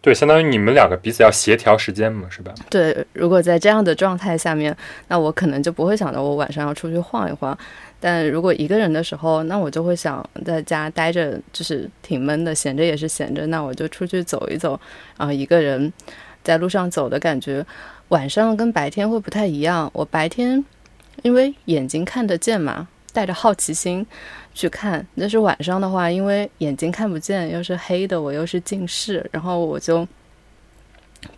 [0.00, 2.54] 对，相当于你们两个彼此要协调时间嘛，是吧？
[2.70, 4.74] 对，如果在这样的状态下面，
[5.08, 7.56] 那我可能就不会想到我晚上要出去晃一晃，
[8.00, 14.80] 但如果一个人的时候，那我就会想在家待着，就是挺闷的，闲着也是闲着，那我就出去走一走，
[15.18, 15.92] 然后一个人。
[16.48, 17.62] 在路上走的感觉，
[18.08, 19.90] 晚上跟白天会不太一样。
[19.92, 20.64] 我白天
[21.20, 24.06] 因为眼睛看得见嘛，带着好奇心
[24.54, 25.06] 去看。
[25.14, 30.08] 但是晚上的话，因为眼睛看不见，又是黑的，我又是近视，然后我就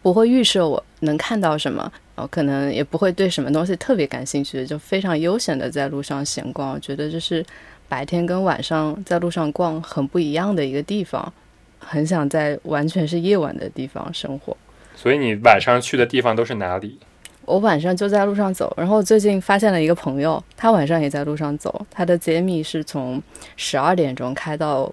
[0.01, 1.83] 不会预设我能看到什么，
[2.15, 6.71] 然后可能也不会对什么东西特别感兴趣，就非常悠闲的在路上闲逛。
[6.71, 7.45] 我觉得这是
[7.89, 11.33] 白天跟晚上在路上逛很不一样的一个地方，
[11.81, 14.57] 很想在完全是夜晚的地方生活。
[15.01, 16.99] 所以你晚上去的地方都是哪里？
[17.47, 23.21] 我晚上就在路上走，然后最近发现了一个朋友，他晚上也在路上走，他的揭秘是从
[23.57, 24.93] 十二点钟开到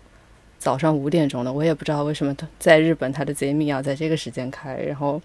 [0.57, 5.21] 早上五点钟的，我也不知道为什么在日本他的揭秘要在这个时间开，然后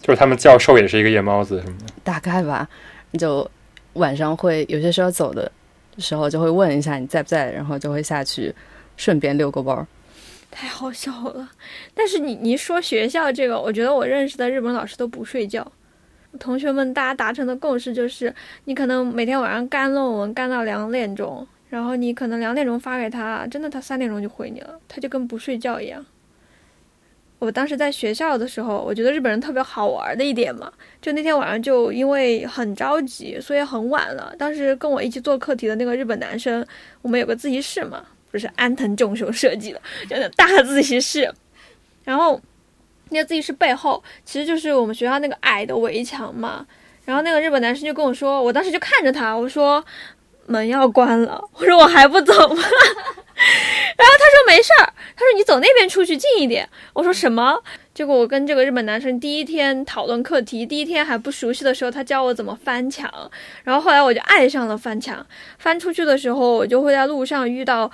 [0.00, 1.86] 就是他们教授也是一个夜猫子，什么的？
[2.04, 2.68] 大概吧，
[3.18, 3.50] 就
[3.94, 5.50] 晚上会有些时候走的
[5.98, 8.54] 时候就会问一下你在不在，然后就会下去
[8.96, 9.84] 顺便遛个弯儿。
[10.52, 11.50] 太好笑了。
[11.94, 15.72] 但是你你说学校这个，我觉得我认识的日本老师都不睡觉。
[16.38, 18.32] 同学们大家达成的共识就是，
[18.66, 26.04] 你可能每天晚上干论文干到两点钟，然后你可能两点钟发给他，真的他三点钟就回你了，他就跟不睡觉一样。
[27.38, 34.32] 我当时在学校的时候，我觉得日本人特别好玩的一点嘛，就那天晚上就因为很着急，所以很晚了。
[34.38, 36.64] 当时跟我一起做课题的那个日本男生，
[37.02, 41.32] 我们有个自习室嘛，不是安藤忠雄设计的， 就那大自习室，
[42.02, 42.40] 然后
[43.10, 46.66] 那个自习室背后其实就是我们学校那个矮的围墙嘛。
[47.04, 49.84] 然后那个日本男生就跟我说，我当时就看着他，我说
[50.46, 52.62] 门要关了， 我说我还不走吗？
[53.96, 56.68] 然后他说没事儿，他说你走那边出去近一点。
[56.92, 57.60] 我说什么？
[57.92, 63.12] 结果我跟这个日本男生第一天讨论课题，第一天还不熟悉的时候，他教我怎么翻墙，
[63.64, 65.26] 然后后来我就爱上了翻墙。
[65.58, 67.90] 翻出去的时候，我就会在路上遇到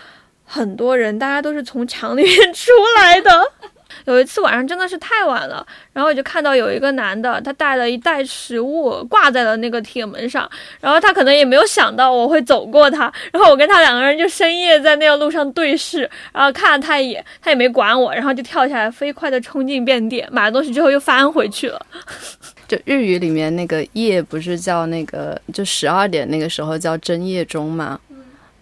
[0.48, 3.30] 很多人，大家都是从墙里面出来的。
[4.04, 10.48] 有一次晚上真的是太晚了，然后我就看到有一个男的，他带了一袋食物挂在了那个铁门上，
[10.80, 21.86] 然后他可能也没有想到我会走过他，然后我跟他两个人就深夜在那个路上对视，然后看了他一眼，他也没管我，然后就跳下来飞快的冲进便店，买了东西之后又翻回去了。
[22.66, 27.98] 就日语里面那个夜不是叫那个，就十二点那个时候叫真夜中嘛，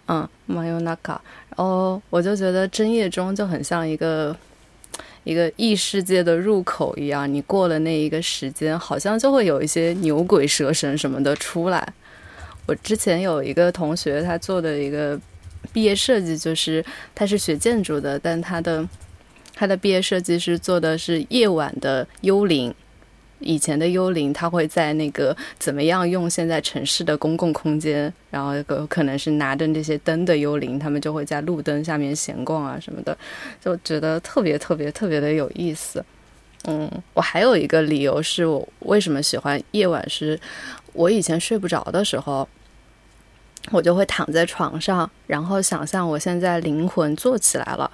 [0.07, 1.21] 嗯，马尤纳卡，
[1.57, 4.35] 哦我就觉得真夜中就很像一个。
[5.23, 11.85] 一个异世界的入口一样，你过了那一个时间，好像就会有一些牛鬼蛇神什么的出来。
[12.65, 15.19] 我之前有一个同学，他做的一个
[15.73, 16.81] 毕业设计，就是
[17.13, 18.87] 他是学建筑的，但他的
[19.53, 22.73] 他的毕业设计是做的是夜晚的幽灵。
[23.39, 33.15] 以前的幽灵，他会在那个怎么样用现在城市的公共空间，然后有可能是拿着那些灯的幽灵，他们就会在路灯下面闲逛啊什么的，
[33.63, 36.03] 就觉得特别特别特别的有意思。
[36.65, 40.39] 嗯，我还有一个理由是我为什么喜欢夜晚，是
[40.93, 42.47] 我以前睡不着的时候，
[43.71, 47.89] 我就会躺在床上，然后想象我现在灵魂坐起来了，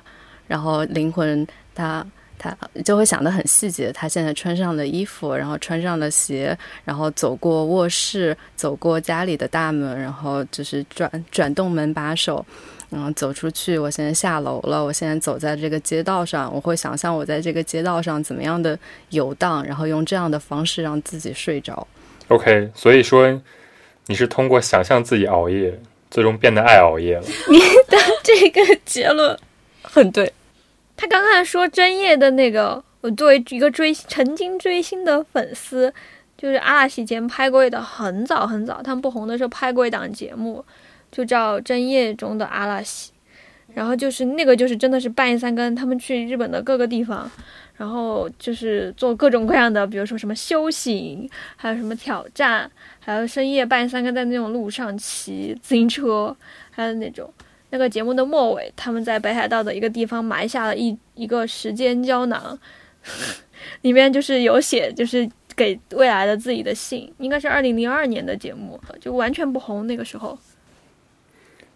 [0.48, 2.06] 然后灵魂它。
[2.44, 12.46] 他就会想得很细节，他现在穿上了衣服，然后穿上了鞋，然后走过卧室，走过家里的大门，然后就是转转动门把手，
[12.90, 13.78] 然后走出去。
[13.78, 18.78] 我现在下楼了，我现在走在这个街道上，我会想象我在这个街道上怎么样的
[19.12, 21.88] 游荡，然后用这样的方式让自己睡着。
[22.28, 23.42] OK，所以说
[24.08, 25.80] 你是通过想象自己熬夜，
[26.12, 27.24] 最终变得爱熬夜了。
[27.48, 29.40] 你的这个结论
[29.82, 30.30] 很对。
[30.96, 35.94] 他刚才说真夜的那个，我作为一个追曾经追星的粉丝，
[36.38, 40.64] 就是阿拉西以前拍过的很早很早，他们不红的时候拍过一档节目，
[41.12, 43.12] 就叫《真夜中的阿拉西》，
[43.74, 47.30] 然后就是那个就是真的是半夜三更，他们去日本的各个地方，
[47.76, 56.36] 然后就是做各种各样的，比如说什么修行，还有什么挑战，还有深夜半夜三更在那种路上骑自行车，
[56.72, 57.34] 还有那种。
[57.74, 62.60] 那个节目的末尾，他们在北海道的一个地方埋下了一一个时间胶囊，
[63.82, 70.38] 里面就是有写，就是给未来的自己的信，应该是二零零二年的节目，就完全不红那个时候。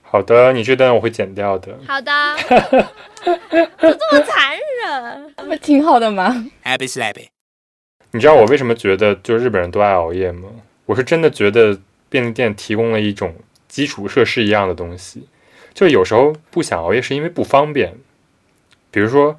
[0.03, 1.75] 好的，你这段我会剪掉的。
[1.88, 2.12] 好的，
[3.25, 4.55] 就这么残
[4.86, 7.29] 忍，不挺好的吗？Happy slappy.
[8.12, 10.47] 你知道我为什么觉得就日本人都爱熬夜吗？
[10.86, 13.33] 我是真的觉得便利店提供了一种
[13.67, 15.27] 基础设施一样的东西。
[15.78, 17.94] 就有时候不想熬夜是因为不方便，
[18.90, 19.38] 比如说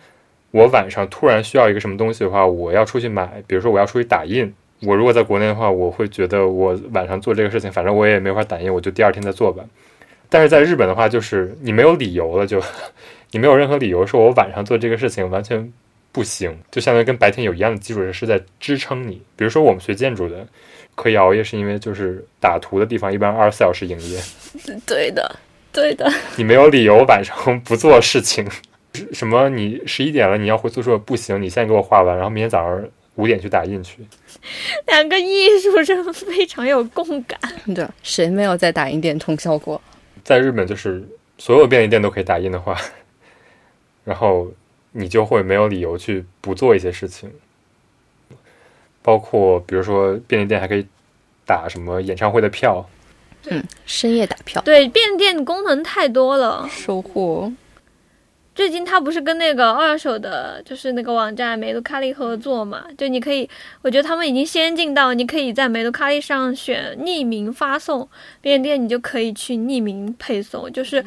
[0.53, 4.55] 我晚上突然需要一个什么东西的话，我要出去买，比如说我要出去打印。
[4.83, 9.65] 我如果在国内的话，我会觉得我晚上做这个事情，反正我也没法打印，我就第二天再做吧。
[10.29, 12.63] 但是在日本的话，就是你没有理由了，就
[13.33, 15.73] 你没有任何理由说我晚上做这个事情完全
[16.13, 19.21] 不行，就相当于跟白天有一样的基础设施在支撑你。
[19.35, 20.47] 比如说我们学建筑的，
[20.95, 24.21] 可以熬夜，是因为就是打图的地方一般二十四小时营业，
[24.87, 25.35] 对的，
[25.79, 26.11] 对的。
[26.37, 28.47] 你没有理由晚上不做事情。
[29.13, 29.49] 什么？
[29.49, 33.99] 你十一点了，你要回宿舍不行，你现在给我画完，然后明天早上五点去打印去。
[34.87, 37.39] 两个艺术生非常有共感。
[37.75, 39.81] 对，谁没有在打印店通宵过？
[40.25, 42.77] 在日本，就是所有便利店都可以打印的话，
[44.05, 44.51] 然后
[44.93, 47.31] 你就会没有理由去不做一些事情。
[49.03, 50.85] 包括比如说，便利店还可以
[51.47, 52.85] 打什么演唱会的票。
[53.47, 54.61] 嗯，深夜打票。
[54.63, 56.69] 对，便利店功能太多了。
[56.71, 57.53] 收获。
[58.55, 62.85] 最近他不是跟那个二手的，就是那个网站美卢卡利合作嘛？
[62.99, 63.49] 就你可以，
[63.83, 68.09] 我觉得他们已经先进到你可以在美卢卡利上选匿名发送，
[68.41, 71.05] 便利店你就可以去匿名配送，就是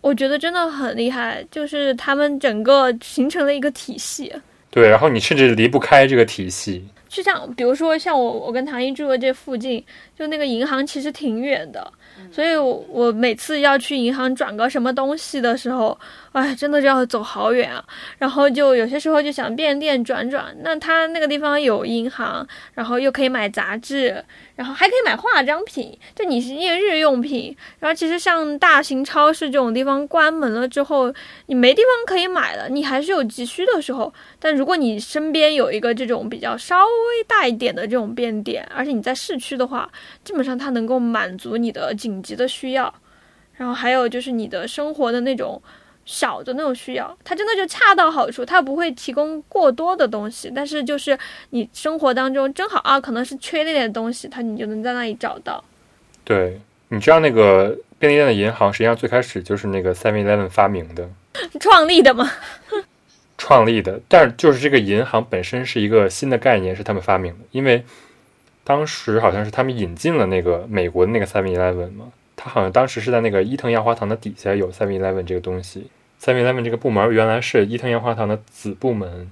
[0.00, 4.32] 我觉得真的很厉害，就是他们整个形成了一个体系。
[4.70, 6.82] 对，然后你甚至离不开这个体系。
[7.16, 9.82] 就像比如说像我，我跟唐一住的这附近，
[10.14, 11.90] 就那个银行其实挺远的。
[12.30, 15.98] 所以，我每次要去银行转个什么东西的时候，
[16.32, 17.84] 哎，真的就要走好远啊。
[18.18, 24.24] 然后就有些时候就想便利店转转，那他那个地方有银行，然后又可以买杂志。
[24.54, 27.54] 然后还可以买化妆品，就你是一些日用品。
[27.78, 31.12] 然后其实像大型超市这种地方关门了之后，
[31.44, 34.10] 你没地方可以买了，你还是有急需的时候。
[34.38, 39.90] 但如果你身边有一个这种比较稍微大一点的这种便店，而且你在市区的话，
[40.24, 42.94] 基本上它能够满足你的紧急的需要。
[43.52, 45.62] 然后还有就是你的生活的那种。
[46.06, 51.18] 小的那种需要，它真的就恰到好处，它不会提供过多的东西，但是就是
[51.50, 55.62] 你生活当中正好啊，可能是缺那点东西，它你就能在那里找到。
[56.24, 61.10] 对，你知道那个便利店的银行，实际上最开始就是那个 Seven Eleven 发明的，
[61.60, 62.30] 创立的吗？
[63.36, 67.84] 创立的，但是就是这个银行本身是一个新的概念，是他们发明的，因为
[68.64, 72.12] 当时好像是他们引进了那个美国的那个 Seven Eleven 嘛。
[72.38, 75.86] 他好像当时是在那个伊藤洋华堂的底下有 Seven Eleven 这个东西
[76.26, 79.30] ，Seven Eleven 这个部门原来是伊藤洋华堂的子部门。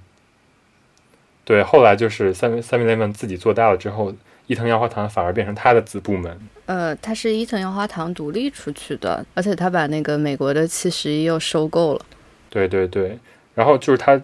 [1.45, 4.15] 对，后来就是 Seven Seven Eleven 自己做大了之后，
[4.47, 6.39] 伊藤洋华堂反而变成他的子部门。
[6.67, 12.07] 呃，它是伊藤洋华堂独立出去的，而且他把那个美国的七十一又收购了。
[12.49, 13.19] 对对对，
[13.55, 14.19] 然后就是他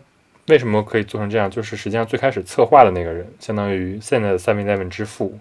[0.46, 1.50] 为什么可以做成这样？
[1.50, 5.38] 就是实际上最开始策划的那个人，相当于现在的 Seven Eleven 之父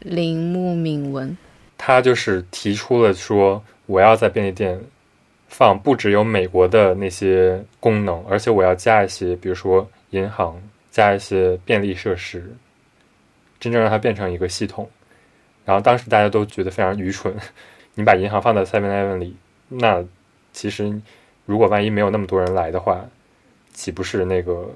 [0.00, 1.36] 铃木敏文。
[1.78, 4.80] 他就是提出了说，我要在便利店
[5.56, 12.44] 放不只有美国的那些功能，而且我要加一些，比如说银行，加一些便利设施，
[13.60, 14.90] 真正让它变成一个系统。
[15.64, 17.32] 然后当时大家都觉得非常愚蠢，
[17.94, 19.36] 你把银行放在 Seven Eleven 里，
[19.68, 20.04] 那
[20.52, 20.92] 其实
[21.46, 23.04] 如果万一没有那么多人来的话，
[23.72, 24.68] 岂不是那个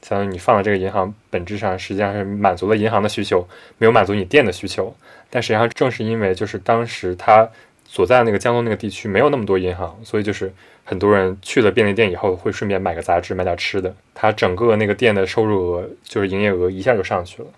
[0.00, 4.96] 相当于你放在这个银行本质上实际上是满足了银行的需求，没有满足你店的需求。
[5.28, 7.46] 但实际上，正是因为就是当时他
[7.92, 10.52] 所在那个江东那个地区没有那么多银行，所以就是
[10.84, 17.48] 很多人去了便利店以后会顺便买个杂志、买点吃的，他整个那个店的收入额就是营业额一下就上去了。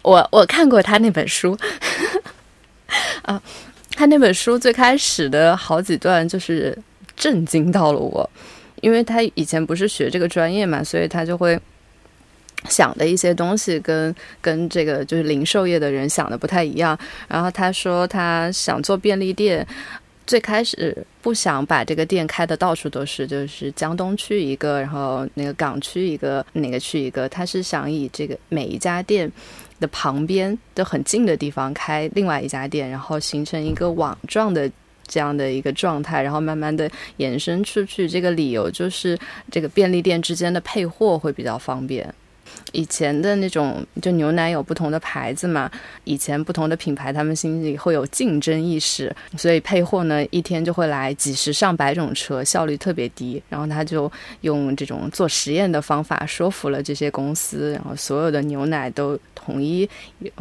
[0.00, 1.54] 我我看过他那本书，
[3.20, 3.42] 啊，
[3.94, 6.76] 他那本书最开始的好几段就是
[7.14, 8.30] 震惊到了我，
[8.80, 11.60] 因为他以前不是学这个专业嘛，所以他就会。
[12.68, 16.98] 想的一些东西跟跟这个就是零售业的人想的不太一样。
[17.28, 19.66] 然后他说他想做便利店，
[20.26, 27.28] 最开始不想把这个店开的到处都是，就是江东区一个，然后那个港区一个，哪个区一个。
[27.28, 29.30] 他是想以这个每一家店
[29.80, 34.70] 的旁边都很近的地方开另外一家店，然后形成一个网状的
[35.06, 38.08] 这样的一个状态，然后慢慢的延伸出去。
[38.08, 39.16] 这个理由就是
[39.50, 42.12] 这个便利店之间的配货会比较方便。
[42.72, 45.70] 以前的那种，就牛奶有不同的牌子嘛，
[46.04, 53.42] 以前不同的品牌，他们心里会有竞争意识，所以配货呢，一天就会来几十上百种车，效率特别低。
[53.48, 54.10] 然后他就
[54.42, 59.88] 用这种做实验的方法说服了这些公司，然后所有的牛奶都统一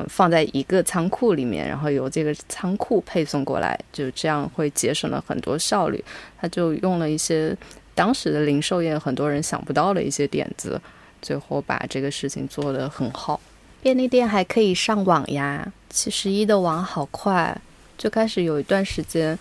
[0.07, 6.03] 放在一个仓库里面，然后由这个仓库配送过来，就这样会节省了很多效率。
[6.39, 7.55] 他就用了一些
[7.95, 10.79] 当时的零售业很多人想不到的一些点子。
[11.27, 13.37] 最后把这个事情做得很好，
[13.81, 15.73] 便利店还可以上网呀。
[15.89, 17.53] 七十一的网好快，
[17.97, 19.37] 最开始有一段时间，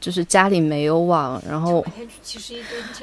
[0.00, 1.84] 就是家里没有网，然后。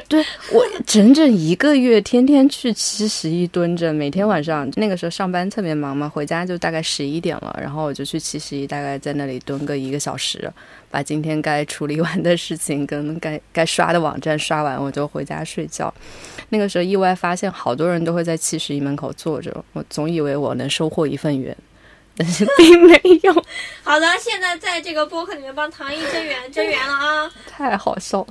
[0.07, 10.51] 对我整整一个月，天天去七十一蹲着，每天晚上那个时候上班特别忙嘛，回家就大概十一点了，然后我就去七十一，大概在那里蹲个一个小时，
[10.89, 15.93] 把今天该处理完的事情跟该该刷的网站刷完，我就回家睡觉。
[16.49, 21.55] 那个时候意外发现，好多人都会在七十一门口坐着，我总以为我能收获一份缘，
[22.17, 23.33] 但 是并没有，
[23.83, 27.31] 好的，现在在这个播客里面帮唐毅增援 增援了啊！
[27.45, 28.27] 太好笑了。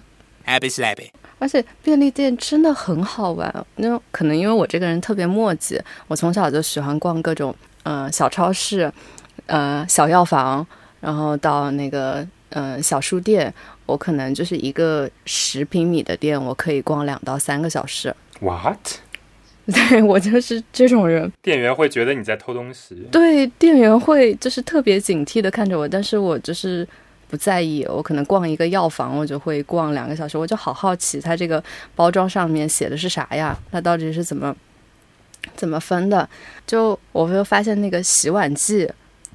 [0.47, 1.11] Happy slappy.
[1.39, 8.91] 而且便利店真的很好玩，那可能因为我这个人特别墨迹，我从小就喜欢逛各种呃小超市，
[9.47, 10.67] 呃小药房，
[11.01, 13.53] 然后到那个呃小书店，
[13.85, 18.15] 我可能就是一个十平米的店，我可以逛两到三个小时。
[18.41, 18.79] What？
[19.89, 22.95] 对我就是这种人，店员会觉得你在偷东西。
[23.11, 26.87] 对店员会就是特别警惕的看着我，但是我就是
[27.29, 27.85] 不在意。
[27.89, 31.63] 我可能逛一个药房，我就会逛两个小时，我就好好奇它这个
[31.95, 33.59] 包装上面写的是啥呀？
[33.73, 34.55] 它到底是怎么
[35.57, 36.29] 怎么分的？
[36.67, 38.91] 就我会发现那个洗碗剂。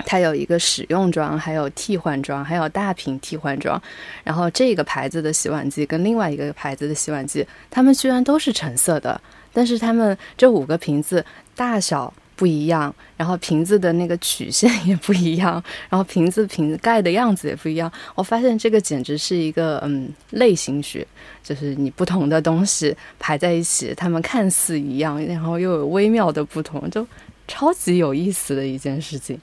[0.05, 3.81] 它有一个使用装，还有替换装，还有大瓶替换装。
[4.23, 9.19] 然后这个牌子的洗碗剂跟另外一个牌子的洗碗剂，它们居然都是橙色的，
[9.53, 11.23] 但是它们这五个瓶子
[11.55, 17.91] 大小不一样，然后瓶子的那个曲线也不一样，然后瓶子瓶盖的样子也不一样。
[18.15, 21.05] 我发现这个简直是一个嗯类型学，
[21.43, 27.05] 就是你不同的东西排在一起，它们看似一样，然后又有微妙的不同，就
[27.47, 29.37] 超级有意思的一件事情。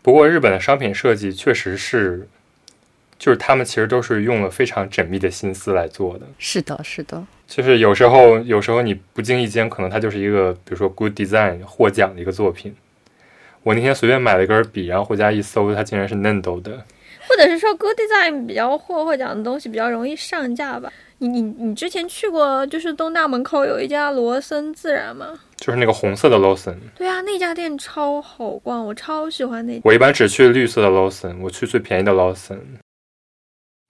[0.00, 2.26] 不过日本的商品设计确实是，
[3.18, 6.26] 就是他们其实都是用了非常缜密的心思来做的。
[6.38, 12.72] 是的，是的，就是有时候，有时候你不经意间，可能它就是一个，比如说 good design 获奖的一个作品。
[13.64, 16.84] 我那天随便买了一根笔，然后回家一搜，它竟然是 Nendo 的。
[17.26, 20.92] 或者是说 Good Design 比较获获奖的东西比较容易上架吧？
[21.18, 25.40] 你你你之前去过就是东大门口有一家罗森自然吗？
[25.56, 29.80] 就是那个红色的 Lawson，对啊，那家店超好逛，我超喜欢那。
[29.82, 32.60] 我一般只去绿色的 Lawson，我去最便宜的 Lawson。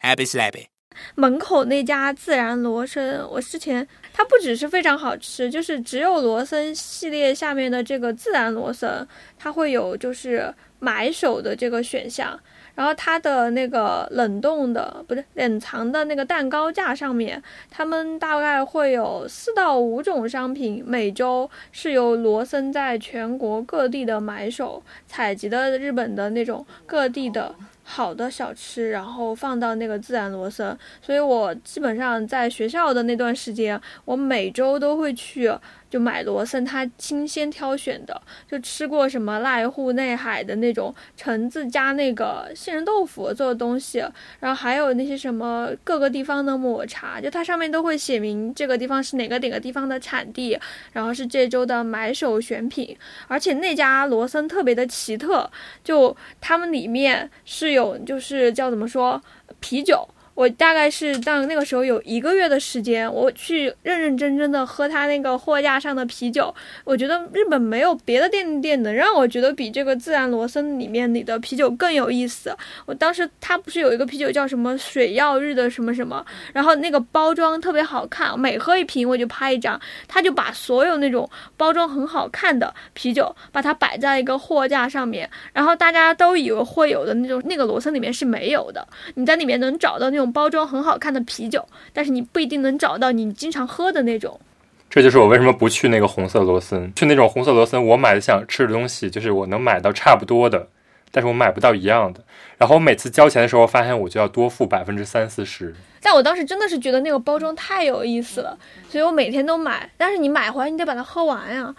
[0.00, 0.69] Happy slappy.
[1.14, 9.06] 门口那家自然罗森，我之前它不只是非常好吃，就是只有罗森系列下面的这个自然罗森，
[9.38, 12.38] 它会有就是买手的这个选项。
[12.76, 27.54] 然后它的那个冷冻的不是冷藏的那个蛋糕架上面，他们大概会有四到五种商品，每周是由罗森在全国各地的买手采集的日本的那种各地的
[27.90, 30.78] 好的小吃，然后放到那个自然罗森。
[31.02, 35.52] 所以我基本上在学校的那段时间，我每周都会去。
[35.90, 43.98] 就买罗森，他新鲜挑选的，就吃过什么濑户内海的那种橙子加那个杏仁豆腐做的东西，
[44.38, 50.56] 然后还有那些什么各个地方的抹茶，就它上面都会写明这个地方是哪个哪个地方的产地，
[50.92, 55.50] 然后是这周的买手选品，而且那家罗森特别的奇特，
[55.82, 59.20] 就他们里面是有就是叫怎么说
[59.58, 60.08] 啤酒。
[60.40, 66.54] 我大概是到那个时候有一个月的时间，我去认认真真的喝他那个货架上的啤酒。
[66.82, 72.56] 我觉得日本没有别的便利店能让我觉得比这个自然罗森里面里的啤酒更有意思。
[72.86, 76.24] 我当时他不是有一个啤酒叫什么水曜日的什么什么，
[76.54, 79.78] 然后那个包装特别好看，每喝一瓶我就拍一张。
[80.08, 81.28] 他就把所有那种
[81.58, 90.29] 包装很好看的啤酒，把它摆在一个货架上面，然后大家都以为会有的那种那个罗森里面是没有的，你在里面能找到那种。
[90.30, 94.40] 包装很好看的啤酒，但是你不一定能找到你经常喝的那种。
[94.88, 96.92] 这就是我为什么不去那个红色罗森。
[96.96, 100.68] 去那种红色罗森，我买的想吃的东西，就是我能买到差不多的，
[101.10, 102.22] 但是我买不到一样的。
[102.58, 105.74] 然后我每次交钱的时候，发现我就要多付百分之三四十。
[106.02, 108.56] 但我当时真的是觉得那个包装太有意思了，
[108.88, 109.90] 所以我每天都买。
[109.98, 111.74] 但是你买回来，你得把它喝完呀，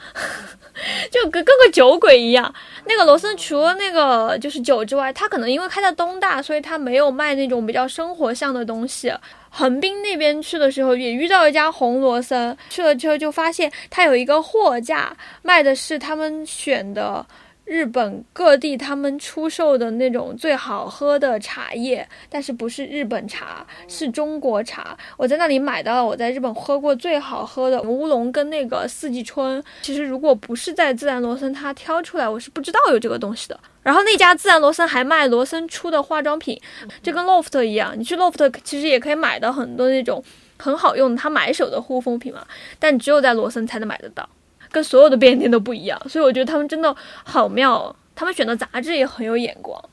[1.09, 2.53] 就跟跟个酒鬼一样。
[2.85, 9.11] 那个罗森除了那个就是酒之外，它可能因为开在东大，所以它没有卖那种比较生活向的东西。
[9.49, 17.25] 横滨那边去的时候，也遇到一家红罗森，去了之后就发现它有一个货架，卖的是他们选的。
[17.71, 24.97] 日本各地他们出售的那种最好喝的茶叶，但是不是日本茶，是中国茶。
[25.15, 29.63] 我在那里买到了我在日本喝过最好喝的乌龙跟那个四季春。
[29.83, 33.57] 其实如果不是在自然罗森他挑出来，我是不知道有这个东西的。
[33.81, 36.61] 然后那家自然罗森还卖罗森出的化妆品，
[37.01, 40.21] 就跟 LOFT 一样，你去 LOFT 其实也可以买到很多那种
[40.57, 42.45] 很好用他买手的护肤品嘛，
[42.77, 44.27] 但只有在罗森才能买得到。
[44.71, 47.95] 跟所有的便利店都不一样，所以我觉得他们真的好妙。
[48.13, 49.83] 他们选的杂志也很有眼光。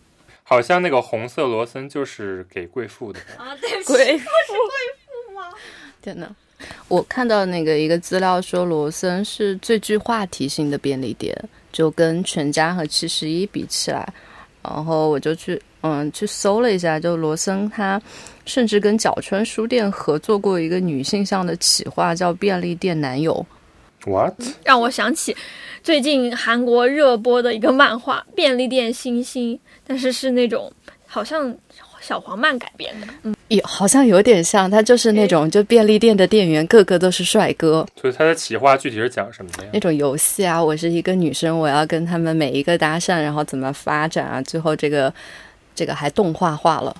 [0.42, 3.20] 好像那个红色罗森就是给贵妇的？
[3.38, 5.50] 啊，对不起，贵是贵妇吗？
[6.02, 6.28] 天呐，
[6.88, 11.34] 我看到那个一个资料说，罗森是最具话题性的便利店，
[11.72, 14.06] 就跟全家和七十一比起来，
[14.62, 18.00] 然后我就去嗯去搜了一下，就罗森它
[18.44, 23.46] 甚至跟角川书店合作过一个女性向的企划，叫便利店男友。
[24.04, 24.34] What？
[24.64, 25.36] 让我想起
[25.82, 29.54] 最近韩国热播的一个漫画《便利店星星》，
[29.86, 30.72] 但是是那种
[31.06, 31.54] 好像
[32.00, 33.06] 小黄漫改编的。
[33.22, 39.80] 嗯也好像有点像，它就是那种就便利店的店员个个都是帅哥所以它的企划具体是讲什么的呀那？
[39.80, 40.62] 种游戏啊。
[40.62, 44.42] 我是一个女生，我要跟他们每一个搭讪，然后怎么发展啊？
[44.42, 45.10] 最后这个
[45.74, 46.94] 这个还动画化了，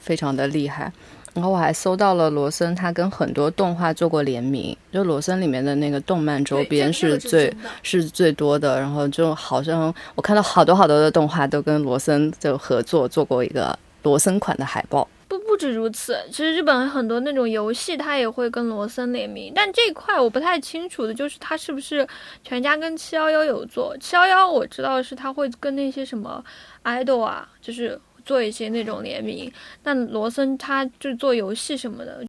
[0.00, 0.90] 非常的厉害。
[1.34, 8.78] 然后我还搜到了罗森，他跟很多动画做过联名，就罗森里面的那个动漫周边是最是最多的。
[8.78, 15.08] 然后就好像我看到好多好多的动画都跟罗森就合作做过一个罗森款的海报。
[15.26, 22.06] 不不止如此，其实日本很多那种游戏，它也会跟罗森联名，但这一块我不太清楚的就是它是不是
[22.44, 23.96] 全家跟七幺幺有做。
[23.98, 26.44] 七幺幺我知道是它会跟那些什么
[26.84, 29.52] idol 啊，就是做一些那种联名，
[29.82, 32.24] 但罗森他就做游戏什么的。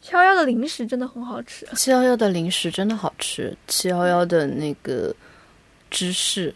[0.00, 5.14] 七幺幺的零食真的很好吃，七幺幺的零食真的好吃，七幺幺的那个
[5.90, 6.54] 芝士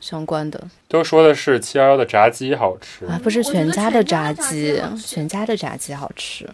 [0.00, 6.48] 相关的都说的是七幺幺的炸鸡好吃，啊，不是全家的全家炸炸鸡全家的炸鸡好吃。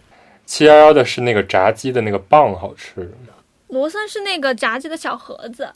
[0.45, 3.09] 七幺幺的是那个炸鸡的那个棒好吃。
[3.67, 5.71] 罗森是那个炸鸡的小盒子，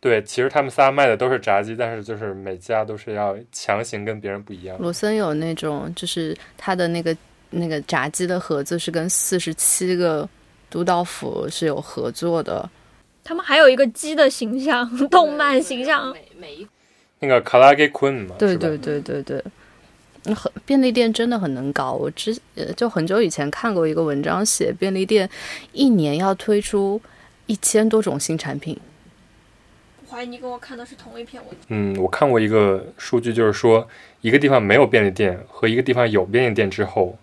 [0.00, 4.76] 对，其实他们仨卖的都是炸鸡，但是就是每家都是要强行跟别人不一样。
[4.78, 7.16] 罗森有那种，就是它的那个
[7.50, 10.28] 那个炸鸡的盒子是跟四十七个
[10.70, 12.68] 都道府是有合作的，
[13.24, 16.12] 他们还有一个鸡的形象，动漫形象。
[16.12, 16.66] 每每一
[17.20, 19.38] 那个卡拉给坤嘛，对对对对对。
[20.24, 25.28] 嗯很便利店真的很能搞，我之呃就很久以前看过一个文章，写便利店
[25.72, 27.00] 一年要推出
[27.46, 28.97] 一千多种新产品，我
[30.10, 31.54] 怀疑你跟我看的是同一篇文。
[31.68, 33.86] 嗯，我看过一个数据，就是说
[34.22, 37.18] 一个地方没有便利店和一个地方有便利店之后，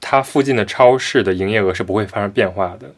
[0.00, 2.92] 它附近的超市的营业额是不会发生变化的，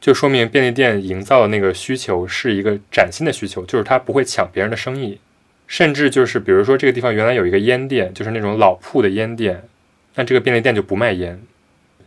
[0.00, 5.20] 就说明便利店营造的那个需求是一个崭新的需求，就是它不会抢别人的生意，
[5.66, 9.62] 甚至就是比如说这个地方原来有一个烟店，就是那种老铺的烟店，
[10.16, 11.40] 那这个便利店就不卖烟，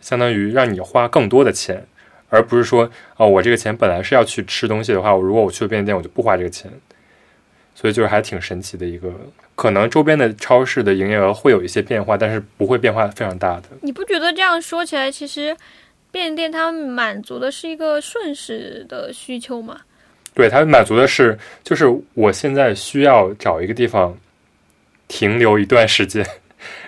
[0.02, 1.88] 相当于让你花更多的钱。
[2.30, 6.72] 而不是说哦，我这个钱本来是要去吃东西的话，我如果我去了便利店，我就不花这个钱。
[7.80, 9.14] 所以就是还挺神奇的一个，
[9.56, 13.66] 可能周边的超市的营业额会有一些变化，但是不会变化非常大的。
[13.82, 15.56] 你不觉得这样说起来，其实
[16.10, 19.80] 便利店它满足的是一个瞬时的需求吗？
[20.34, 24.18] 对，它满足的是，就是我现在需要找一个地方
[25.08, 26.26] 停留一段时间，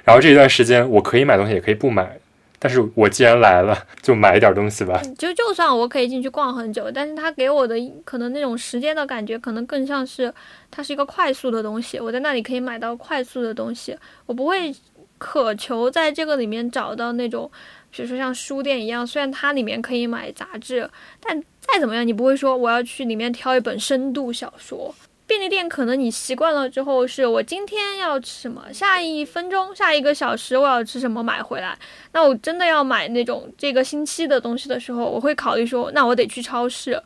[0.04, 2.18] 然后这一段时间我可以买东西，也可以不买，
[2.62, 5.02] 但是我既然来了， 就买一点东西吧。
[5.18, 10.34] 就就算我可以进去逛很久，但是它给我的可能那种时间的感觉，可能更像是
[10.70, 14.76] 它是一个快速的东西，我在那里可以买到快速的东西，我不会
[15.18, 17.50] 渴求在这个里面找到那种，
[17.92, 20.90] 比如说像书店一样，虽然它里面可以买杂志，
[21.22, 24.94] 但再怎么样，你不会说我要去里面挑一本深度小说。
[25.30, 31.78] 便利店可能你习惯了之后，是我今天要吃什么，下一分钟、下一个小时我要吃什么买回来。
[32.12, 37.00] 那我真的要买那种这个星期的东西的时候，我会考虑说，那我得去超市，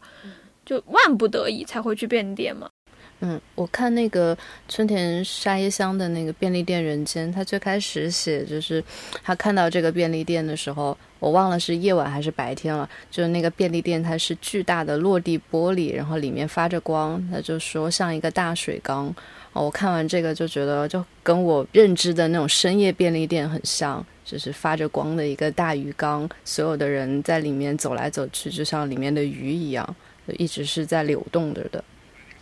[0.65, 2.69] 就万不得已才会去便利店嘛。
[3.19, 4.37] 嗯，我看那个
[4.69, 8.81] 春田沙耶香的那个便利店人间，他最开始写就是
[9.21, 19.05] 他看到这个便利店的时候，我忘了是夜晚还是白天了，就是那个便利店它是巨大的落地玻璃，然后里面发着光，他就说像一个大水缸。
[19.53, 29.95] 哦，我看完这个就觉得就跟我认知的那种深夜便利店很像，就是发着光的一个大鱼缸，所有的人在里面走来走去，就像里面的鱼一样，
[30.27, 31.81] 就一直是在流动着的。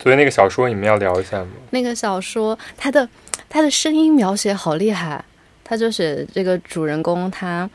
[0.02, 1.50] 所以那个小说你们要聊一下吗？
[1.70, 3.08] 那个小说，它的
[3.48, 5.24] 它的声音描写好厉害。
[5.64, 7.70] 它就写这个主人公他，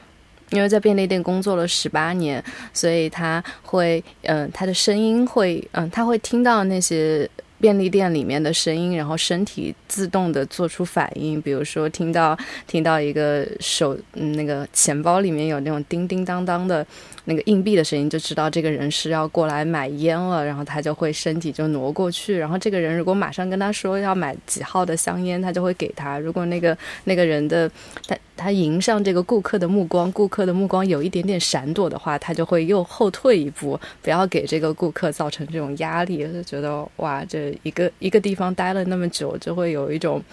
[0.52, 2.44] 因为在便利店工作了十八年，
[2.74, 7.30] 所以他会，嗯、他的声音会，嗯、他会听到那些
[7.60, 11.42] 便利店里面的声音，然后身体自动的做出反应。
[11.42, 16.86] 比如说听到听到一个手，嗯，那个钱包里面有那种叮叮当当的
[17.30, 26.18] 那个硬币的声音，就知道这个人是要过来买烟了，然后他就会身体就挪过去，然后这个人如果马上跟他说要买几号的香烟，他就会给他。
[26.18, 27.70] 如果那个 那个人的
[28.08, 36.26] 他他迎上这个顾客的目光，顾客的目光有一点点闪躲的话，他就会又后退一步，不要给这个顾客造成这种压力。
[36.32, 40.24] 就觉得哇，这一个一个地方待了那么久，就会有一种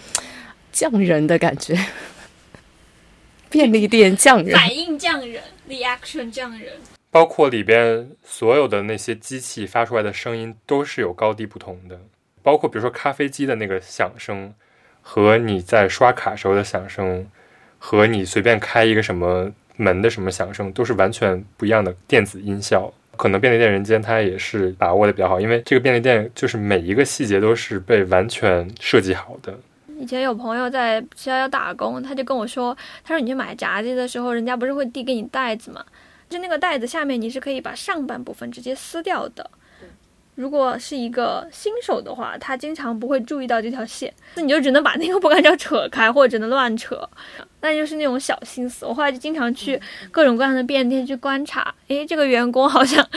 [0.71, 1.77] 匠人的感觉，
[3.49, 4.55] 便利店匠人。
[4.55, 6.73] 反应匠人，the action 这样的人。
[7.11, 11.99] 包括里边所有的那些机器发出来的声音都是有高低不同的，
[12.43, 14.53] 包括比如说咖啡机的那个响声，
[15.01, 17.25] 和你在刷卡时候的响声，
[17.79, 22.93] 和你随便开一个什么门的什么响声，都是完全不一样的电子音效。
[23.15, 29.57] 可能便利店人间它也是把握的比较好，因为这个便利店就是每一个细节都是被完全设计好的。
[29.97, 35.83] 以前有朋友在七幺幺打工，他就跟我说，他说你去买炸鸡的时候，人家不是会递给你袋子吗？
[36.29, 39.49] 就那个袋子下面你是可以把上半部分直接撕掉的。
[40.33, 47.07] 如果是一个新手的话，他经常不会注意到这条线，那你就只能把那个 不干胶扯开，或者只能乱扯。
[47.61, 48.85] 那就是那种小心思。
[48.85, 49.79] 我后来就经常去
[50.11, 53.07] 各种各样的便利店去观察，诶，这个员工好像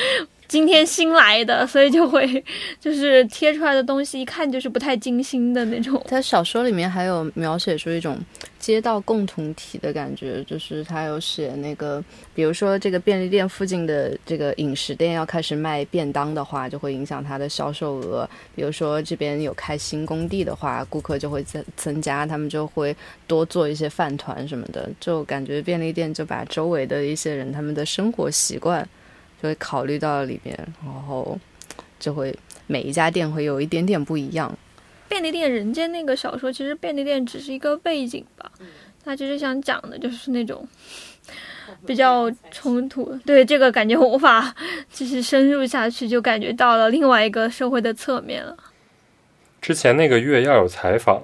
[0.49, 2.43] 今天新来的，所以就会
[2.81, 6.03] 就是贴出来的东西一看就是不太精心的那种。
[6.09, 8.19] 他小说里面还有描写出一种
[8.59, 12.03] 街道共同体的感觉，就是他有写那个，
[12.35, 18.29] 比如说这个便利店附近的这个饮食店要开始卖便当的话，就会影响它的销售额。
[18.57, 22.97] 比如说这边有开新工地的话，顾客就会增增加，他们就会
[23.27, 24.89] 多做一些饭团什么的。
[24.99, 28.87] 就感觉便利店就把周围的一些人他们的生活习惯
[29.43, 31.39] 就会考虑到里面，然后
[31.99, 32.37] 就会
[32.67, 34.57] 每一家店会有一点点不一样。
[35.09, 38.51] 便利店人间那个小说，其实便利店只是一个背景吧，
[39.05, 40.67] 他其实想讲的就是那种
[41.87, 43.19] 比较冲突。
[43.25, 44.55] 对这个感觉我无法
[44.91, 48.55] 继续深入下去，就感觉到了另外一个社会的侧面了。
[49.63, 51.23] 之前那个月要有采访，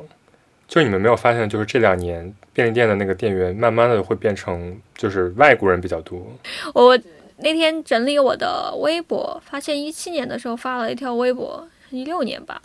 [0.66, 6.26] 就你们没有发现，就是这两年便利店的那个店员慢慢的会变成就是外国人比较多。
[6.72, 6.98] 我
[7.38, 12.62] 那天整理我的微博，发现一七年的时候发了一条微博，一六年吧，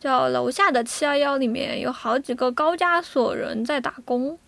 [0.00, 4.38] 叫楼下的七幺幺里面有好几个高加索人在打工。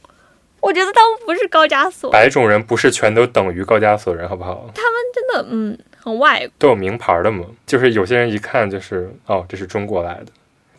[0.61, 4.68] 我觉得他们不是高加索，白种人不是全都等于高加索人，好不好？
[4.75, 6.47] 他们真的嗯很外。
[6.59, 10.27] 都有名牌的嘛，就是有些人一看就是哦，这是中国来的。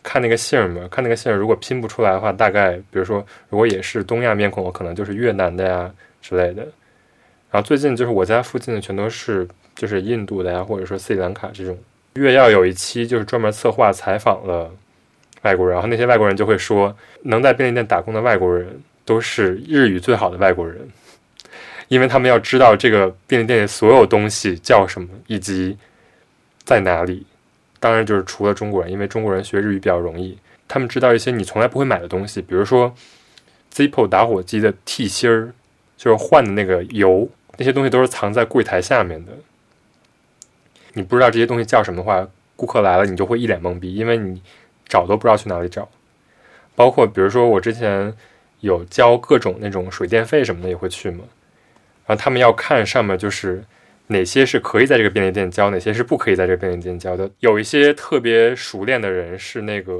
[0.02, 5.90] 看那个姓儿嘛，看那个姓儿，如果拼不出来的话，大概比如说如果也是东亚面孔，可能就是越南的呀
[6.20, 6.66] 之类的。
[7.52, 9.46] 然后最近就是我家附近的全都是
[9.76, 11.78] 就是印度的呀，或者说斯里兰卡这种。
[12.14, 14.70] 月要有一期就是专门策划采访了
[15.42, 20.88] 外国人，然后那些外国人就会说，能在便利店打工的外国人都是日语最好的外国人，
[21.88, 25.76] 因为他们要知道这个便利店的所有东西叫什么以及
[26.64, 27.26] 在哪里。
[27.80, 30.38] 当然就是除了中国人，因为中国人学日语比较容易，
[30.68, 32.94] 他们知道一些你从来不会买的东西，比如说
[33.74, 35.52] Zippo 打火机的替芯儿，
[35.96, 37.28] 就是换的那个油，
[37.62, 39.30] 那些东西都是藏在柜台下面的。
[40.94, 44.42] 你不知道这些东西叫什么的话，顾客来了你就会一脸懵逼，因为你
[44.88, 45.88] 找都不知道去哪里找。
[46.74, 48.12] 包括比如说我之前
[48.58, 51.22] 有交各种那种水电费什么的也会去嘛，
[52.04, 53.62] 然后他们要看上面就是
[54.08, 57.30] 哪些是可以在这个便利店交，哪些是不可以在这个便利店交的。
[57.38, 59.92] 有一些特别熟练的人是那个，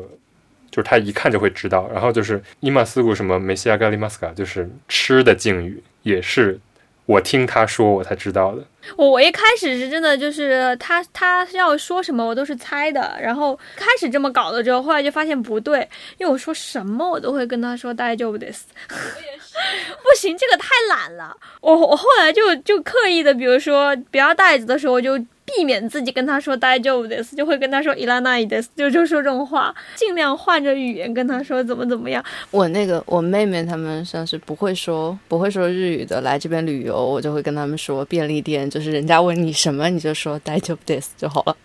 [0.69, 1.89] 就是他一看就会知道。
[1.93, 6.59] 然后就是伊玛斯古什么梅西亚咖喱马斯卡，就是吃的敬语，也是
[7.07, 8.63] 我听他说我才知道的。
[8.97, 15.89] 我我一开始是真的就是他他要说什么我都是猜的，然后开始这么搞了之后，后来就发现不对，
[16.19, 18.63] 因为我说什么我都会跟他说大丈夫です。
[20.03, 21.37] 不行，这个太懒了。
[21.61, 25.17] 我我后来就就刻意的，比如说不要袋子的时候，我就
[25.52, 32.24] 避免自己跟他说大丈夫です，就会跟他说伊拉那伊です，就就说这种话，尽量换着语言跟他说怎么怎么样。
[32.52, 41.56] 我那个我妹妹她们像是不会说不会说日语的，来这边旅游，我就会跟他们说便利店，就是人家问你什么，你就说大丈夫です就好了。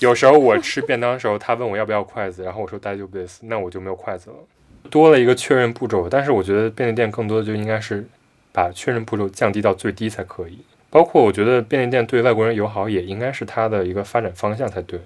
[0.00, 4.36] 有时候我吃便当的时候，他问我要不要筷子，然后我说大丈夫です，那我就没有筷子了，
[4.90, 6.08] 多了一个确认步骤。
[6.08, 8.06] 但是我觉得便利店更多的就应该是
[8.52, 10.58] 把确认步骤降低到最低才可以。
[10.93, 14.99] 包括我觉得便利店对外国人友好，也应该是它的一个发展方向才对。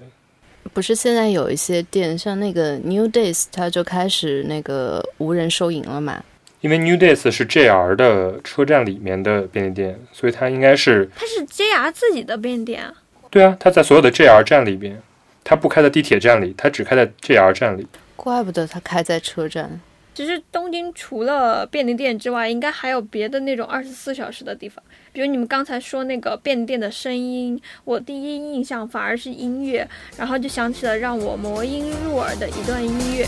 [0.74, 6.22] 不是现在有一些店，像那个 New Days，它就开始那个无人收银了嘛？
[6.60, 12.94] 因为 New Days 是 JR 的车站里面的便利店，所以它应该是它是 JR 自己的便利店啊，
[13.30, 15.02] 对啊，它在所有的 JR 站里边，
[15.46, 17.88] 它不开在地铁站里，它只开在 JR 站里。
[18.18, 19.80] 怪不得它开在车站。
[20.18, 24.84] 其实东京除了便利店之外，应该还有别的那种二十四小时的地方。
[25.14, 29.88] 比如你们刚才说那个便利店的声音，我第一印象反而是音乐，
[30.18, 33.28] 然后就想起了让我魔音入耳的一段音乐。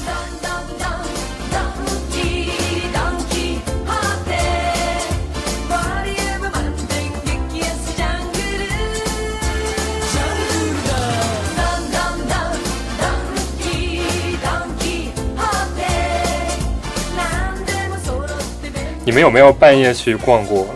[19.05, 20.67] 你们有没有半夜去逛过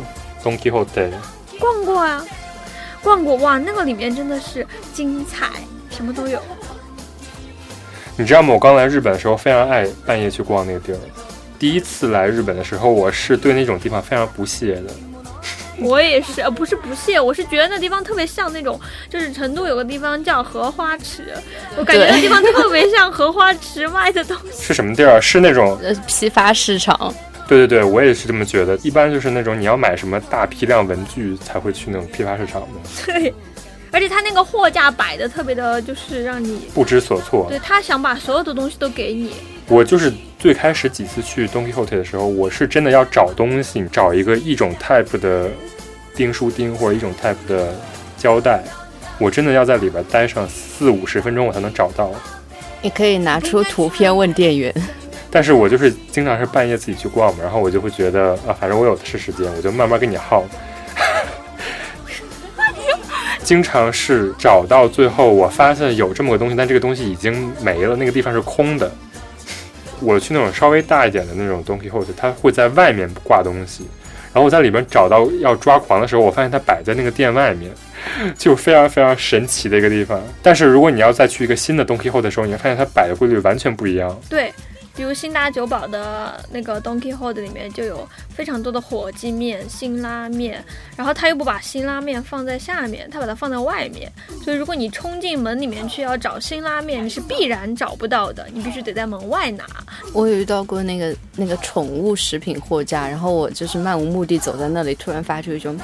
[0.43, 1.11] Don Quixote？
[1.59, 2.25] 逛过啊，
[3.03, 5.47] 逛过哇，那个里面真的是精彩，
[5.89, 6.39] 什么都有。
[8.15, 8.53] 你知道吗？
[8.53, 10.97] 我刚来日本的时候非常爱半夜去逛那个地儿。
[11.59, 14.93] 第一次来日本的时候，我是对那种地方非常不屑的。
[15.79, 21.33] 我也是，呃，不是不屑，我是觉得那地方特别像那种，就是成都有个地方叫荷花池，
[21.75, 24.61] 我感觉那地方特别像荷花池卖的东西。
[24.63, 25.19] 是什么地儿？
[25.21, 27.13] 是那种呃，批发市场，
[27.47, 28.75] 对对对，我也是这么觉得。
[28.77, 32.67] 一般就是那种你要买什么大批量文具才会去那种批发市场的，
[33.05, 33.33] 对，
[33.91, 37.45] 而且他那个货架摆的特别的，就是让你，不知所措。
[37.49, 39.31] 对他想把所有的东西都给你。
[39.67, 45.49] 我就是最开始几次去 Don Quixote 的时候，我是真的要找东西，找一个一种 type 的
[46.15, 47.73] 钉书钉或者一种 type 的
[48.17, 48.63] 胶带，
[49.19, 52.11] 我真的要在里边待上四五十分钟，我才能找到。
[52.81, 54.73] 你可以拿出图片问店员。
[55.33, 60.43] 但是我就是经常是半夜自己去逛嘛，然后我就会觉得啊，反正我有的是时间，我就慢慢跟你耗。
[63.41, 68.91] 经常是找到最后，我发现有这么个东西，但这个东西已经没了，那个地方是空的。
[70.01, 73.87] 我去那种稍微大一点的那种 Donkey Hole，它会在外面挂东西，
[74.33, 77.71] 然后我在里边找到要抓狂的时候，我发现它摆在那个店外面，
[78.37, 80.21] 就非常非常神奇的一个地方。
[80.43, 84.15] 但是如果你要再去一个新的 Donkey Hole 的时候，你会发现它摆的规律完全不一样。
[84.29, 84.53] 对，
[84.95, 90.63] 比如新达酒保的那个 Don Quixote 里面就有非常多的火鸡面、辛拉面，
[90.95, 94.11] 然后他又不把辛拉面放在下面，他把它放在外面，
[94.43, 99.65] 所以如果你冲进门里面去要找辛拉面，你是必然找不到的，你必须得在门外拿。
[100.13, 105.83] 我有遇到过那个那个宠物食品货架，然后我就是漫无目的走在那里，突然发出一种喵，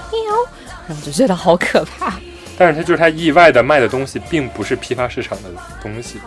[0.87, 2.19] 然后就觉得好可怕。
[2.59, 5.49] 但是它就是它意外的卖的东西，并不是批发市场的
[5.81, 6.19] 东西，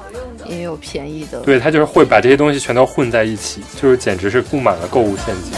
[0.48, 5.52] 也有便宜的，对，它就是会把这些东西全都混在一起，就是简直是布满了购物陷阱。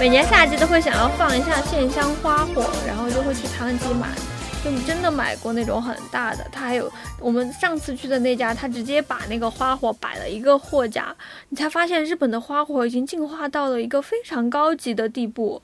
[0.00, 4.08] 每年夏季都会想要放一下线香花火，然后就会去唐吉买。
[4.64, 6.90] 就真的买过那种很大的，他还有
[7.20, 11.14] 我们上次去的那家，他直接把那个花火摆了一个货架，
[11.50, 15.62] 你才发现日本的花火已经进化到了一个非常高级的地步，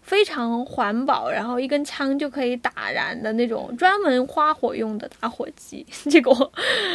[0.00, 5.84] 非常环保，然后一根枪就可以打燃的那种专门花火用的打火机。
[6.08, 6.52] 结果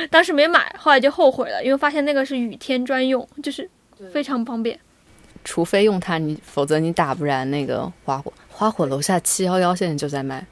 [0.10, 3.70] 当时没买，后来就后悔了，因为发现那个是雨天专用，就是
[4.14, 4.80] 非常方便。
[5.46, 8.34] 除非用它，你否则你打不燃那个花火。
[8.50, 10.46] 花火楼下七幺幺现在就在卖，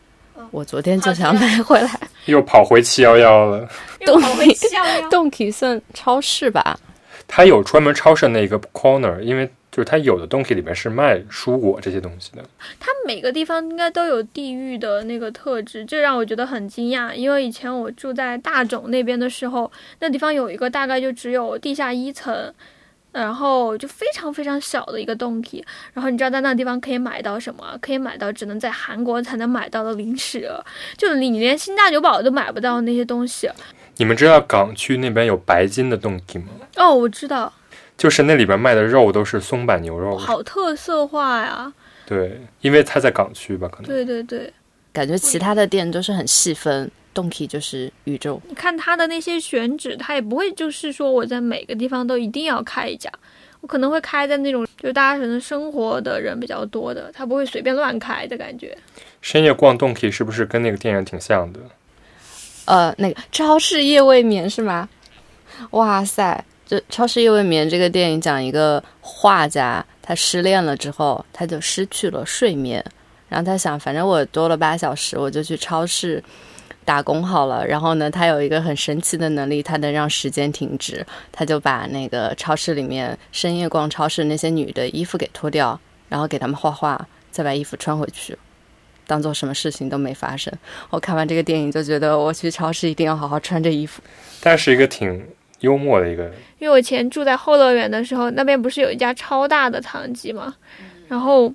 [0.51, 1.89] 我昨天就想买回来。
[2.25, 3.67] 又跑回七幺幺了。
[4.05, 6.79] 动又跑回七幺幺 动体算超市吧？
[7.27, 12.43] 它有专门超市那个 corner，因为就是它有的东西里面是卖蔬果这些东西的。
[12.79, 17.13] 它每个地方应该都有地域的那个特质，这让我觉得很惊讶。
[17.13, 22.53] 因为以前我住在大冢那边的时候，那地方有一个大概就只有地下一层，
[23.13, 25.63] 然后就非常非常小的一个洞体。
[25.93, 27.77] 然后你知道在那个地方可以买到什么？
[27.79, 30.51] 可以买到只能在韩国才能买到的零食，
[30.97, 33.49] 就你连新大久保都买不到那些东西。
[33.97, 36.47] 你们知道港区那边有白金的洞体吗？
[36.77, 37.53] 哦，我知道，
[37.95, 40.17] 就是那里边卖的肉都是松板牛肉。
[40.17, 41.71] 好特色化呀！
[42.05, 43.85] 对，因为它在港区吧，可能。
[43.85, 44.51] 对对对，
[44.91, 48.41] 感觉其他的店都是很细分，动体就是宇宙。
[48.47, 53.11] 你看它的那些选址，它也不会就是说我在每个地方都一定要开一家，
[53.61, 58.77] 我可能会开在那种就是大家可能生活的人比较多的，它不会随便乱开的感觉。
[59.21, 61.59] 深夜逛洞体是不是跟那个电影挺像的？
[62.65, 64.87] 呃，那个超市夜未眠是吗？
[65.71, 72.83] 哇塞，这超市夜未眠这个电影讲一个画家，他失恋了之后，他就失去了睡眠，
[73.29, 76.23] 然后他想，反正我多了八小时，我就去超市
[76.83, 77.65] 打工好了。
[77.65, 85.79] 然后呢，他有一个很神奇的能力，他能让时间停止，他就把那个超市里面深夜逛超市那些女的衣服给脱掉，
[86.09, 88.37] 然后给他们画画，再把衣服穿回去。
[89.05, 90.53] 当做什么事情都没发生。
[90.89, 94.01] 我看完这个电影就觉得，我去超市一定要好好穿着衣服。
[94.41, 95.27] 但是一个挺
[95.59, 96.23] 幽默的一个，
[96.57, 100.55] 因为我以前住在后乐园的时候，那边不是有一家超大的唐吉嘛，
[101.09, 101.53] 然后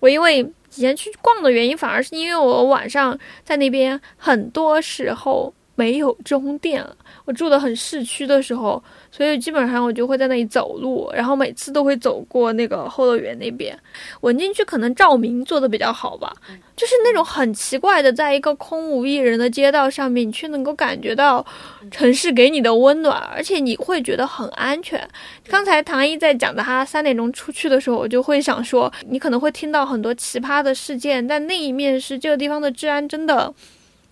[0.00, 0.46] 我因为
[0.76, 6.86] 以前去逛的原因，反而是因为我晚上在那边很多时候没有终电。
[7.24, 13.78] 我住的很市区的时候，所以基本上我就会在那里走路，然后每次都会走过那个后乐园那边。
[14.22, 16.32] 文津区可能照明做的比较好吧，
[16.76, 21.44] 就是那种很奇怪的，在一个空无一人的街道上面，你却能够感觉到
[21.90, 25.08] 城市给你的温暖，而且你会觉得很安全。
[25.48, 33.52] 刚才唐一在讲的他三点钟出去的时候，我就会想说，你可能会听到很多奇葩的事件，但另一面是这个地方的治安真的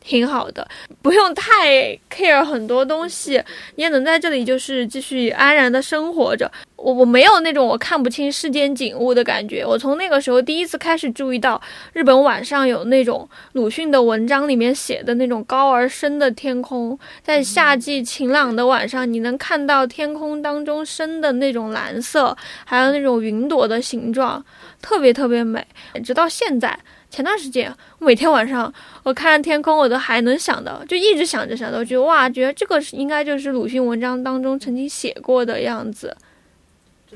[0.00, 0.66] 挺好的，
[1.02, 3.42] 不用太 care 很多东西，
[3.76, 6.50] 你也能在这里就是继续安然的生活着。
[6.76, 9.62] 我我没有那种我看不清世间景物的感觉。
[9.62, 11.60] 我从那个时候第一次开始注意到，
[11.92, 22.34] 日本晚上有那种鲁迅的文章里面写的那种高而深的天空，在夏季晴朗的晚上，你能看到天空当中深的那种蓝色，
[22.64, 24.42] 还有那种云朵的形状，
[24.80, 25.62] 特别特别美。
[26.02, 26.78] 直到现在，
[27.10, 36.16] 前段时间我每天晚上我看着天空，我都还能想到，就一直想着想着，我觉得哇，觉得这个应该就是鲁迅文章当中曾经写过的样子。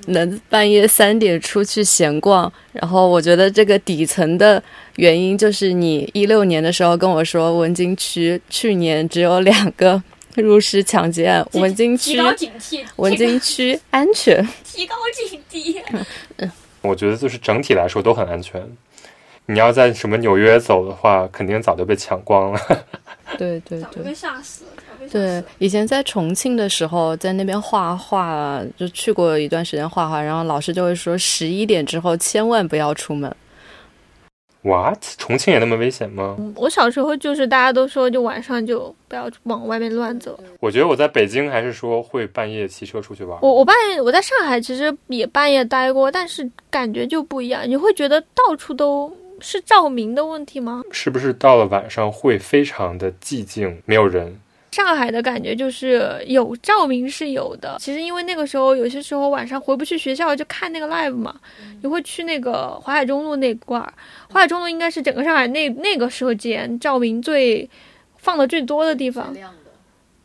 [0.07, 4.61] 能半夜三点出去闲逛，然后我觉得这个底层的
[4.97, 10.03] 原因就是你一六年的时候跟我说文津区去年只有两个
[10.35, 14.45] 入室抢劫案，文津区警惕， 文津区安全。
[14.67, 14.97] 提高
[15.29, 15.81] 警惕。
[16.83, 18.61] 我觉得就是整体来说都很安全。
[19.47, 22.61] 你要在什么纽约走的话，肯定早就被抢光了。
[23.37, 24.15] 对 对对。
[24.15, 33.35] 吓死，早被吓死对，以前在重庆的时候，在那边画画，就去过一段时间画画，然后老师就会说十一点之后千万不要出门。
[34.63, 34.99] What？
[35.19, 36.39] 重庆也那么危险吗？
[36.57, 40.41] 我小时候就是大家都说，就晚上就不要往外面乱走。
[40.59, 43.39] 我觉得我在北京还是说会半夜骑车出去玩。
[43.43, 47.69] 我我半夜我在上海其实也半夜待过，但是感觉就不一样。
[47.69, 49.15] 你会觉得到处都
[49.45, 50.83] 是照明的问题吗？
[50.91, 54.41] 是不是到了晚上会非常的寂静，没有人？
[54.73, 61.39] 上海的感觉就是有照明是有的，其实因为那个时候有些时候晚上回不去学校就看那个 live 嘛，
[61.83, 63.93] 你会去那个淮海中路那块儿，
[64.33, 67.69] 淮海中路应该是整个上海那那个时间照明最
[68.17, 69.33] 放的最多的地方，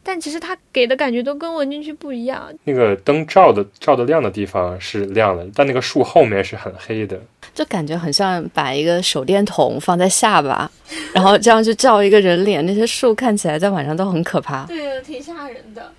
[0.02, 7.22] 但其实它给的感觉都跟文津区不一样，那个灯照的照的亮的地方是亮的，但那个树后面是很黑的。
[7.54, 10.70] 就感觉很像把一个手电筒放在下巴，
[11.14, 12.66] 然后这样去照一个人脸。
[12.66, 14.66] 那些树看起来在晚上都很可怕。
[14.66, 15.91] 对，挺吓人的。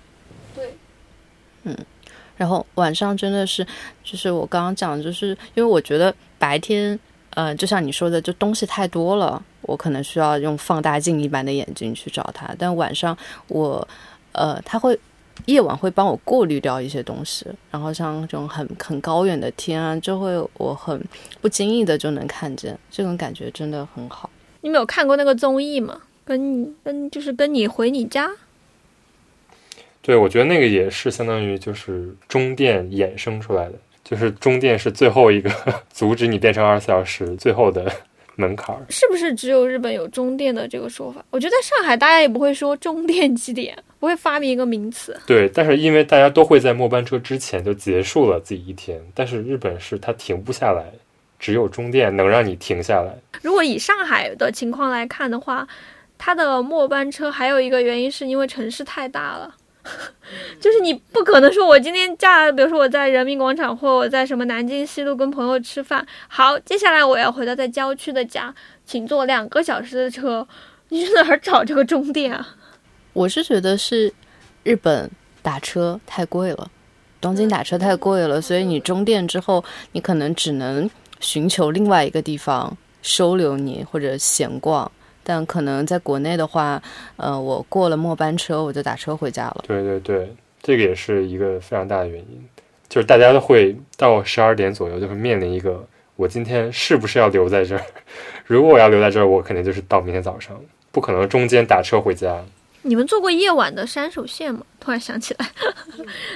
[0.55, 0.75] 对，
[1.63, 1.77] 嗯
[2.37, 3.63] 然后晚上真的是，
[4.03, 6.99] 就是我刚刚讲的，就是因为我觉得白天，
[7.35, 12.49] 呃，就像你说的，就东西太多了，我可能需要用放大镜一般的眼睛去找它。
[12.57, 13.15] 但晚上
[13.47, 13.87] 我，
[14.31, 14.99] 呃，它会
[15.45, 21.03] 夜晚会帮我过滤掉一些东西，然后像这种很很高远的天啊，就会我很
[21.39, 24.29] 不经意的就能看见，这种感觉真的很好。
[24.61, 26.01] 你没有看过那个综艺吗？
[26.23, 28.29] 跟你跟就是跟你回你家，
[30.01, 33.73] 对，我觉得那个也是相当于就是中电衍生出来的，
[34.03, 35.51] 就是中电是最后一个
[35.91, 37.91] 阻止你变成二十四小时最后的
[38.41, 38.81] 门槛儿。
[38.89, 41.23] 是不是只有日本有中电的这个说法？
[41.29, 45.15] 我觉得在上海大家也不会说中电几点，不会发明一个名词。
[45.27, 50.83] 对，但是因为大家都会在末班车之前就结束了自己一天，但是日本是它停不下来，
[51.37, 53.15] 只有中电能让你停下来。
[53.43, 55.67] 如果以上海的情况来看的话，
[56.17, 59.55] 它的末班车还有一个原因是因为城市太大了。
[60.59, 68.53] 就是你不可能说，我今天假，比如说我在人民广场或我在什么南京西路跟朋友吃饭，好，接下来我要回到在郊区的家，
[68.85, 70.47] 请坐两个小时的车，
[70.89, 72.55] 你去哪儿找这个终点啊？
[73.13, 74.13] 我是觉得是
[74.63, 75.09] 日本
[75.41, 76.69] 打车太贵了，
[77.19, 84.89] 东京打车太贵了，所以你中电之后，你可能只能寻求另外一个地方收留你或者闲逛。
[85.23, 86.81] 但可能在国内的话，
[87.17, 89.63] 呃，我过了末班车，我就打车回家了。
[89.67, 92.43] 对对对，这个也是一个非常大的原因，
[92.89, 95.83] 就是大家都会到十二点左右就会面临一个，
[96.15, 97.83] 我今天是不是要留在这儿？
[98.45, 100.59] 如果我要留在这儿，我肯定就是到明天早上，
[100.91, 102.41] 不可能中间打车回家。
[102.83, 104.61] 你们坐过夜晚的山手线吗？
[104.79, 105.47] 突然想起来，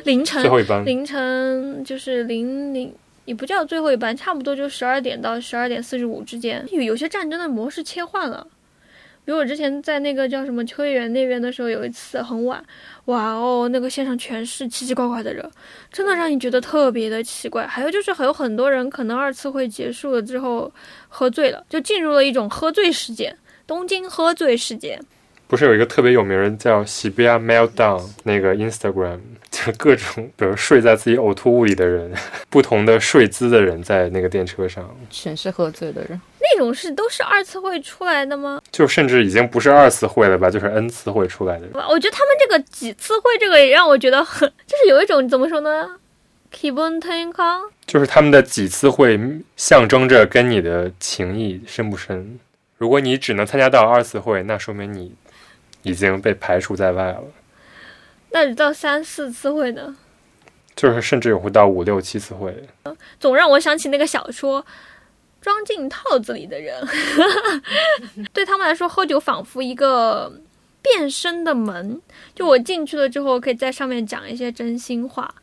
[0.03, 2.93] 凌晨最后一班，凌晨就是零零，
[3.25, 6.63] 也不叫最后一班，差不多就十二点到十二点四十五之间。
[6.71, 8.45] 有有些站真的模式切换了，
[9.25, 12.63] 比如我之前在那个叫什么秋叶原那边的时候，有一次很晚，
[13.05, 15.43] 哇哦，那个线上全是奇奇怪怪的人，
[15.91, 17.65] 真的让你觉得特别的奇怪。
[17.65, 20.71] 还有就是还有很多人可能二次会结束了之后
[21.09, 24.99] 喝醉了，就进入了一种喝醉事件，东京喝醉事件。
[25.47, 29.19] 不是有一个特别有名人叫喜比亚 Meltdown 那个 Instagram，
[29.51, 32.11] 就各种比如睡在自己呕吐物里的人，
[32.49, 34.89] 不同的睡姿的人在那个电车上。
[35.09, 38.61] 全是喝醉的人，那那种是都是二次会出来的吗？
[38.71, 41.67] 就甚至已经不是二次会了吧，就是 N 次会出来的。
[41.89, 45.85] 我觉得他们这个几次会这个也让我觉得很， 就是有一种怎么说呢
[46.51, 49.19] k i b o n t e n k a 就是他们的几次会
[49.57, 52.39] 象征着跟你的情谊深不深。
[52.77, 55.13] 如果你只能参加到二次会，那说明你
[55.85, 57.23] 已经被排除在外了。
[58.31, 59.95] 那你到三四次会呢？
[60.75, 62.53] 就是甚至有会到五六七次会。
[63.17, 64.61] 总让我想起那个小说
[65.39, 66.83] 《装进套子里的人》，
[68.33, 70.41] 对他们来说，喝酒仿佛一个
[70.81, 72.01] 变身的门。
[72.33, 75.33] 就我进去了之后，可以在上面讲一些真心话。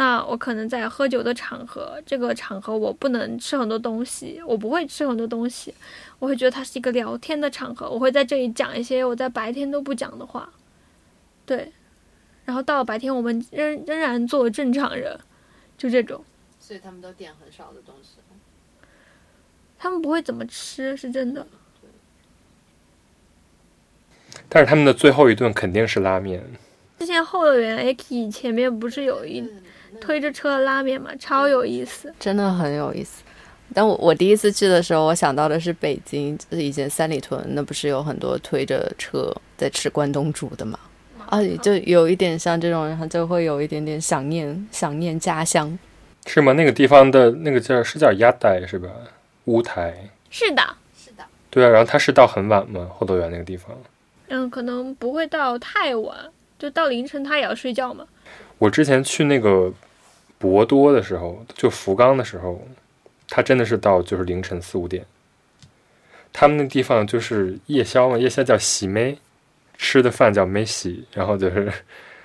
[0.00, 5.74] 那我可能在喝酒的场合，这个场合我不能吃很多东西，我不会吃很多东西，
[6.18, 10.50] 我会觉得它是一个聊天的场合，我会在这里讲一些我在白天都不讲的话。
[11.44, 11.70] 对，
[12.46, 15.20] 然后到了白天，我们仍仍然做正常人，
[15.76, 16.24] 就这种。
[16.58, 18.12] 所以他们都点很少的东西。
[19.78, 21.46] 他们不会怎么吃，是真的。
[24.48, 26.42] 但是他们的最后一顿肯定是拉面。
[27.00, 29.46] 之前后乐园 A K 前面不是有一
[30.00, 32.12] 推着车拉面嘛，超有意思。
[32.18, 33.22] 真的很有意思。
[33.72, 40.78] 但我我第一次去的时候，我想到的是北京，就是以前三里屯那不是有很多推着车在吃关东煮的嘛？
[41.28, 45.78] 啊，就有一点像这种，然后就会有一点点想念 想念家乡。
[46.26, 46.52] 是吗？
[46.54, 48.88] 那个地方的那个叫是叫鸭代是吧？
[49.44, 49.94] 乌台。
[50.30, 50.62] 是的，
[50.96, 52.88] 是的，对啊，然后他是到很晚吗？
[52.98, 53.76] 后乐园那个地方。
[54.28, 56.16] 嗯，可能不会到太晚，
[56.58, 58.04] 就到凌晨他也要睡觉嘛。
[58.60, 59.72] 我之前去那个
[60.38, 62.62] 博多的时候，就福冈的时候，
[63.26, 65.02] 它真的是到就是凌晨四五点。
[66.30, 69.16] 他们那地方就是夜宵嘛，夜宵叫喜妹，
[69.78, 71.72] 吃的饭叫梅喜，然后就是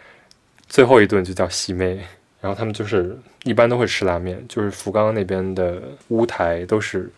[0.67, 2.05] 最后一顿就叫喜妹，
[2.41, 7.09] 然后他们就是一般都会吃拉面，就是福冈那边的屋台都是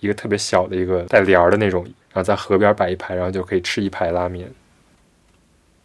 [0.00, 4.52] 一个特别小的一个带帘儿的那种，然后在河边摆一排，然后就可以吃一排拉面。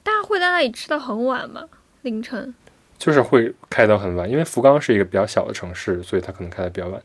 [0.01, 1.64] 大家会在那里吃到很晚吗？
[2.08, 2.53] 凌晨？
[2.97, 7.01] 就是会开到很晚，因为福冈是一个比较小的城市，所以它可能开的比较晚。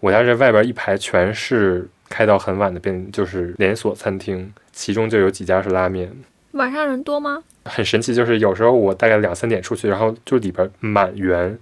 [0.00, 6.10] 我家这外边一排全是开到很晚的便，就是连锁餐厅，其中就有几家是拉面。
[6.52, 7.44] 晚上人多吗？
[7.66, 11.58] 很神奇，就是有时候我大概两三点出去，然后就里边满员，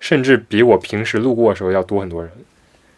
[0.00, 2.32] 甚至比我平时路过的时候要多很多人。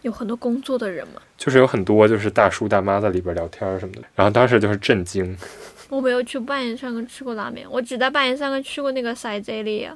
[0.00, 1.20] 有很多工作的人吗？
[1.36, 5.36] 就是有很多就是大叔大妈在里边聊天什么的，然后当时就是震惊。
[5.92, 9.94] 我没有去半岩山根吃过拉面，我只在半岩山根吃过那个塞泽利亚。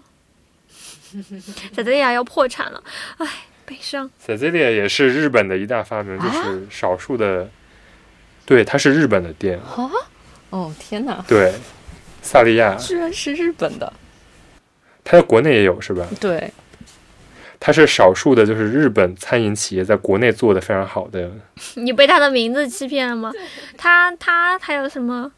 [1.74, 2.82] 塞泽利亚要破产了，
[3.16, 3.26] 唉，
[3.64, 4.10] 悲伤。
[4.18, 7.48] 塞泽利亚也是日本的一大发明，就是少数的，
[8.44, 9.90] 对，它是日本的店，啊？
[10.50, 11.54] 哦天哪，对，
[12.20, 13.90] 萨利亚，居然是日本的！
[15.02, 16.06] 它在国内也有是吧？
[16.20, 16.52] 对，
[17.58, 21.30] 它是少数的，就是日本餐饮企业在国内做的非常好的。
[21.76, 23.32] 你被它的名字欺骗了吗？
[23.78, 25.32] 它它还有什么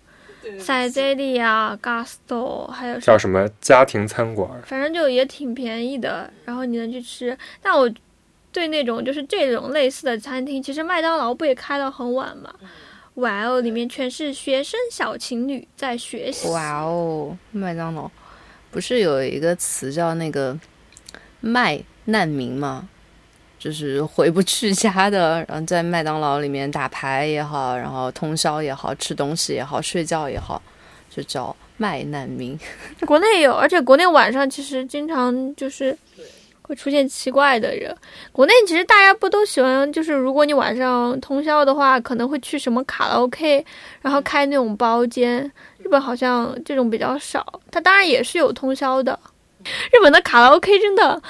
[0.58, 7.36] 塞泽利亚、Gusto，还有叫什么家庭餐馆，反正就也挺便宜的，然后你能去吃。
[7.60, 7.90] 但我
[8.52, 12.54] 对那种就是这种类似的餐厅，其实麦当劳不也开到很晚吗？
[13.14, 16.48] 哇哦，里面全是学生小情侣在学习。
[16.50, 18.08] 哇哦，麦当劳
[18.70, 20.56] 不是有一个词叫那个
[21.40, 22.88] 麦难民吗？
[23.58, 30.62] 就是回不去家的，然后在麦当劳里面打牌也好，然后通宵也好，吃东西也好，睡觉也好，
[31.10, 32.58] 就叫麦难民。
[33.06, 35.96] 国内也有，而且国内晚上其实经常就是
[36.62, 37.94] 会出现奇怪的人。
[38.30, 43.64] 国内其实大家不都喜欢，就是如果你晚上通宵的话，可能会去什么卡拉 OK，
[44.02, 45.50] 然后开那种包间。
[45.78, 49.18] 日本好像这种比较少，它当然也是有通宵的。
[49.64, 51.22] 日本的卡拉 OK 真的，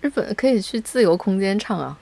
[0.00, 1.98] 日本可以去自由空间唱啊，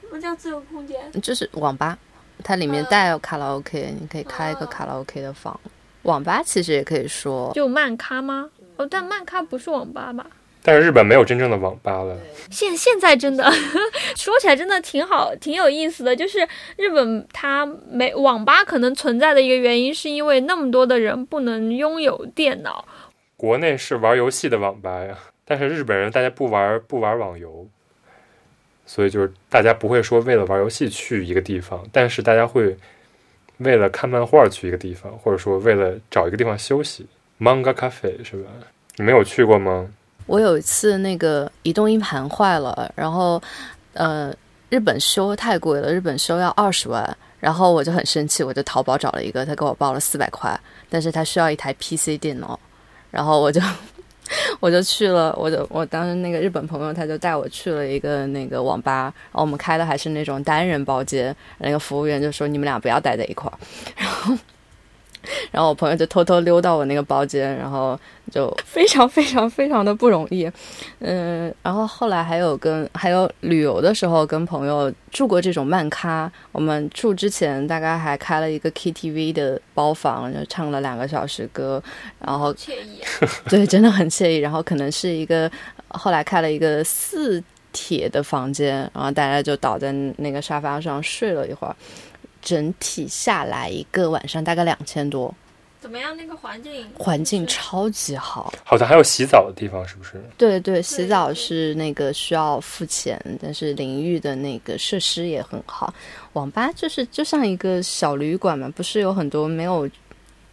[0.00, 0.98] 什么叫自由空间？
[1.22, 1.98] 就是网吧，
[2.44, 5.58] 它里面带有卡拉 OK，你可以开一个卡拉 OK 的房。
[6.02, 8.50] 网吧其实也可以说，就漫咖吗？
[8.76, 10.26] 哦，但漫咖不是网吧吧？
[10.62, 12.18] 但是日本没有真正的网吧了。
[12.50, 13.50] 现现在真的
[14.14, 16.14] 说起来真的挺好，挺有意思的。
[16.14, 16.46] 就是
[16.76, 22.84] 日本它没网吧可能存在的一个原因，是因为那么多的人不能拥有电脑。
[23.36, 25.16] 国内是玩游戏的网吧呀，
[25.50, 27.66] 但是日本人大家不玩不玩网游，
[28.86, 32.76] 所以就是大家不会说为了玩游戏去一个地方，但是大家会
[33.56, 37.04] 为了看漫画去一个地方，或者说为了找一个地方休息。
[37.40, 38.48] Manga Cafe 是吧？
[38.94, 39.88] 你没有去过吗？
[40.26, 43.42] 我有一次那个移动硬盘坏了，然后
[43.94, 44.32] 呃，
[44.68, 50.56] 日本修太贵了，日本修要二十万，然后我就很生气，我就淘宝找了一个，他给我报了四百块，
[50.88, 52.56] 但是他需要一台 PC 电脑，
[53.10, 53.60] 然后我就
[54.60, 63.58] 我就去了，我就我当时那个日本朋友他就带我去了一个那个网吧，然后我们开的还是那种单人包间，那个服务员就说你们俩不要待在一块儿，
[63.96, 64.36] 然后。
[65.50, 67.98] 然后我朋友就偷偷溜到我那个包间，然后
[68.30, 70.50] 就非常非常非常的不容易，
[71.00, 81.82] 嗯，然后后来还有跟还有旅游的时候跟朋友住过这种慢咖，我们住之前大概还开了一个 KTV 的包房，就唱了两个小时歌，
[82.18, 83.00] 然后惬意。
[83.48, 84.36] 对，真的很惬意。
[84.36, 85.50] 然后可能是一个
[85.88, 87.42] 后来开了一个四
[87.72, 91.74] 铁的房间，然后大家就倒在那个沙发上睡了一会儿，
[92.40, 95.34] 整体下来一个晚上大概两千多，
[95.80, 96.16] 怎么样？
[96.16, 98.52] 那个环境环境超级好。
[98.64, 100.22] 好像还有洗澡的地方，是不是？
[100.36, 105.92] 对对，洗澡是那个需要付钱，但是淋浴的那个设施也很好。
[106.34, 109.88] 网吧就是就像一个小旅馆嘛，不是有很多没有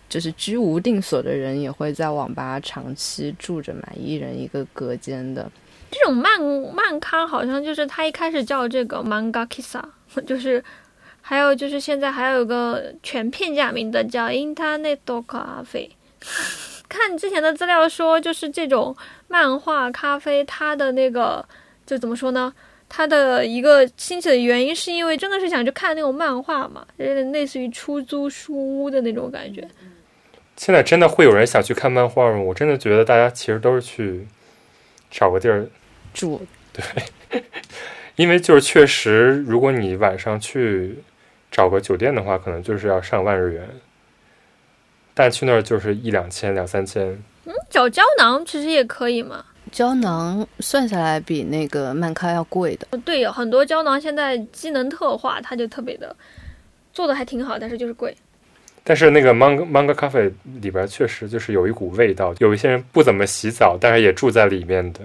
[0.09, 5.49] 就是居无定所的人也会在网吧长期住着嘛，一人一个隔间的。
[5.91, 6.39] 这种漫
[6.73, 9.81] 漫咖好像就是他一开始叫这个 manga kissa，
[10.27, 10.63] 就是
[11.29, 15.89] 还有就是现在还有一个全片假名的叫 Internet Cafe。
[16.87, 18.95] 看之前的资料说，就是这种
[19.27, 21.45] 漫画咖啡，它的那个
[21.85, 22.53] 就怎么说呢？
[22.87, 29.67] 它的一个兴起的原因是因为真的是想去看那种漫画嘛，有点类似于出租书屋的那种感觉。
[30.55, 32.39] 现在真的会有人想去看漫画吗？
[32.39, 34.25] 我真的觉得大家其实都是去
[35.11, 35.67] 找个地儿，
[36.13, 37.41] 住对
[38.15, 40.97] 因为就是确实，如果你晚上去
[41.57, 43.67] 找个酒店的话，可能就是要上万日元，
[45.15, 47.03] 但去那儿就是一两千、两三千。
[47.45, 49.43] 嗯找胶囊其实也可以嘛。
[49.71, 52.87] 胶囊算下来比那个曼咖要贵的。
[52.99, 56.15] 对，有很多胶囊现在机能特化，它就特别的
[56.93, 58.15] 做的还挺好，但是就是贵。
[58.83, 60.31] 但是那个 manga manga cafe
[60.61, 64.99] 里边确实就是有一股味道，有一些人不怎么洗澡，但是也住在里面的。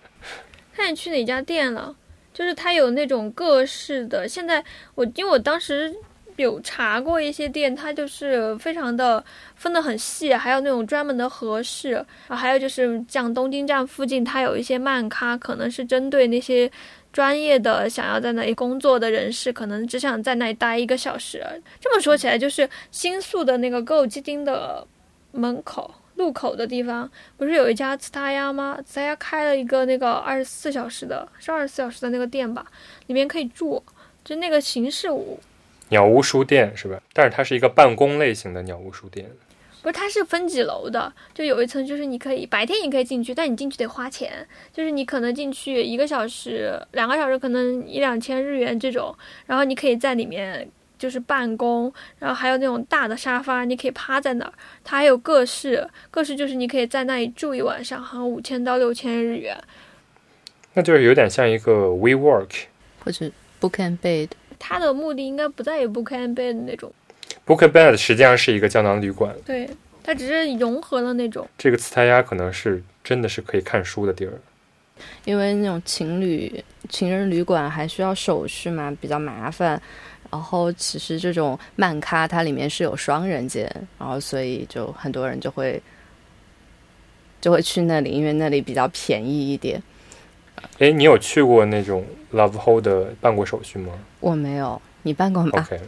[0.76, 1.94] 看你去哪家店了，
[2.40, 4.26] 就是它有那种各式的。
[4.26, 4.64] 现在
[4.94, 5.94] 我因为我当时
[6.36, 9.22] 有查过一些店，它就是非常的
[9.56, 16.70] 分得很细，还有那种专门的合适，然后还有就是像东京站附近，它有一些漫咖，可能是针对那些
[17.12, 21.44] 专业的想要在那里工作的人士，可能只想在那里待一个小时。
[21.78, 24.86] 这么说起来，就是新宿的那个歌舞伎町的
[25.32, 25.94] 门口。
[26.20, 28.78] 路口的地方不是有一家茨塔鸭吗？
[28.84, 32.66] 茨塔鸭开了一个那个二十四小时的，是二十四小时的那个店吧，
[33.06, 33.82] 里面可以住，
[34.22, 35.38] 就那个形式我
[35.88, 37.00] 鸟屋书店是吧？
[37.14, 39.26] 但是它是一个办公类型的鸟屋书店。
[39.82, 49.16] 不是，它是分几楼的，就有一层就是你可以白天你可以进去，但你进去得花钱，就是你可能进去一个小时、两个小时，可能一两千日元这种，
[49.46, 50.70] 然后你可以在里面
[51.00, 54.52] 就是办公，然后还有那种大的沙发，你可以趴在那儿，
[54.84, 59.56] 它还有各式各式，就是你可以在那里住一晚上，好像五千到六千日元。
[60.74, 62.50] 那就是有点像一个 WeWork。
[63.02, 64.28] 或者 Book and Bed，
[64.58, 66.92] 它的目的应该不在于 book and bed 那种
[67.46, 69.70] ，Book and Bed 实际上是一个胶囊旅馆，对，
[70.02, 71.48] 它只是融合了那种。
[71.56, 74.32] 这个茨塔鸭可能是真的是可以看书的地儿。
[75.24, 79.80] 因为那种情侣情人旅馆还需要手续嘛，比较麻烦。
[80.30, 85.82] 然后其实这种漫咖它里面是有双人间，然后所以就很多人就会
[87.40, 89.82] 就会去那里，因为那里比较便宜一点。
[90.78, 95.80] 哎，你有去过那种 Love Hold 的办过手续吗我没有，你办过吗？？OK，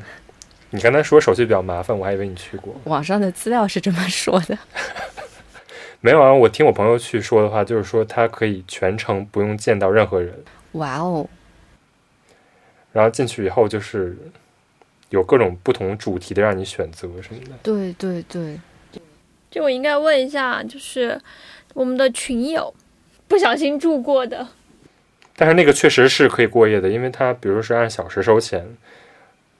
[0.70, 2.74] 你刚才说手续比较麻烦，我还以为你去过。
[2.84, 4.58] 网上的资料是这么说的。
[6.00, 10.34] 没有啊，我听我朋友去说的话，就是说他可以全程不用见到任何人，
[10.72, 11.28] 哇哦，
[12.92, 14.16] 然后进去以后就是
[15.10, 17.52] 有各种不同主题的让你选择什么的。
[17.62, 18.58] 对对对，
[19.50, 21.20] 就我应该问一下，就是
[21.74, 22.74] 我们的群友
[23.26, 24.46] 不小心住过的，
[25.36, 28.76] 但是那个确实是可以过夜的，因为它比如是按小时收钱。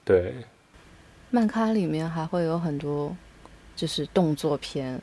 [0.05, 0.35] 对，
[1.31, 3.17] 漫咖里面还会有很多
[3.77, 5.01] 就是动作片。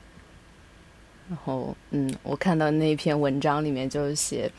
[1.30, 4.51] 然后，嗯，我看到那篇文章里面就是写，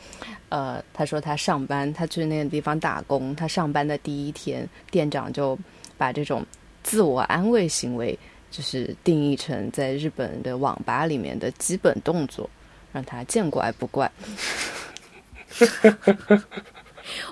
[0.47, 5.59] 呃，他说他上班，他去那个地方打工，他上班的第一天，店长就
[5.97, 6.45] 把这种
[6.81, 8.17] 自我安慰行为，
[8.49, 12.49] 就是定义成在日本的网吧里面的基本动作，
[12.93, 14.09] 让他见怪不怪。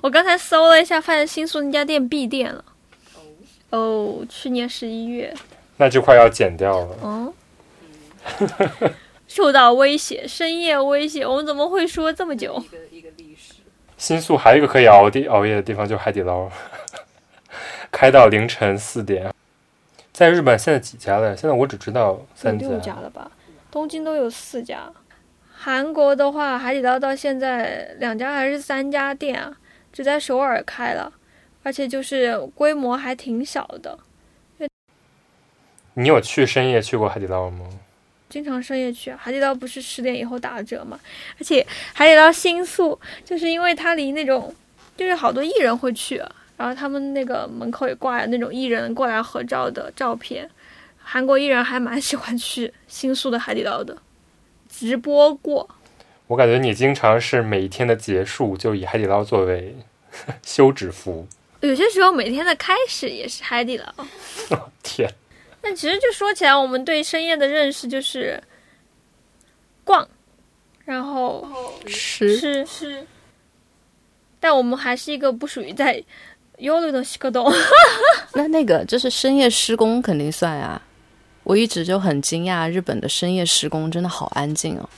[0.01, 2.65] 我刚才搜了一下，发现新宿那家店闭店了。
[3.69, 5.33] 哦，去年十一月，
[5.77, 6.97] 那就快要剪掉了。
[7.01, 7.33] 哦，
[9.29, 12.67] 受到威胁，深夜威胁，我们怎么会说这么久一？
[12.69, 13.53] 个一个历史。
[13.95, 16.49] 新宿还有一个可以熬的熬夜的地方，就是海底捞，
[17.91, 19.31] 开到凌晨四点。
[20.11, 21.37] 在日本现在几家了？
[21.37, 23.29] 现在我只知道有三六家了吧？
[23.69, 24.91] 东京都有四家，
[25.53, 29.55] 韩国的话，海底捞到现在两家还是三家店啊，
[29.93, 31.13] 只在首尔开了，
[31.61, 33.99] 而且就是规模还挺小的，
[35.93, 37.67] 你有去深夜去过海底捞吗？
[38.29, 39.19] 经常深夜去啊。
[39.19, 40.99] 海底捞不是十点以后打折嘛，
[41.39, 44.53] 而且海底捞新宿就是因为它离那种
[44.95, 50.49] 就是好多艺人会去啊，然后他们那个门口也挂着那种艺人过来合照的照片，
[51.01, 53.97] 韩国艺人还蛮喜欢去新宿的海底捞的，
[54.69, 55.69] 直播过。
[56.27, 59.75] 我感觉你经常是每一天的结束就以海底捞作为
[60.43, 61.27] 休止符。
[61.61, 63.93] 有些时候每天的开始也是海底捞。
[64.83, 65.11] 天，
[65.61, 68.41] 但其实就说起来，我们对深夜的认识就是
[69.83, 70.07] 逛，
[70.85, 71.47] 然后
[71.85, 73.05] 吃吃吃。
[74.39, 76.01] 但我们还是一个不属于在
[76.59, 77.51] 幽流的西格洞。
[78.33, 80.81] 那那个就是深夜施工肯定算啊。
[81.43, 84.89] 我一直就很惊讶，日本的深夜施工真的好安静哦，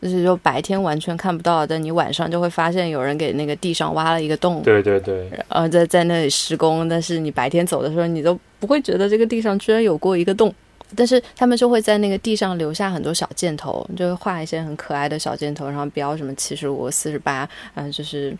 [0.00, 10.54] 就是就白天完全看不到，但你晚上就会发现有人给那个地上挖了一个洞，对对对，呃，在在那里施工，但是你白天走的时候，你都不会觉得这个地上居然有过一个洞。
[10.96, 18.34] 但是他们就会在那个地上留下很多小箭头，就会画一些很可爱的小箭头，然后标什么七十五、四十八，嗯，就是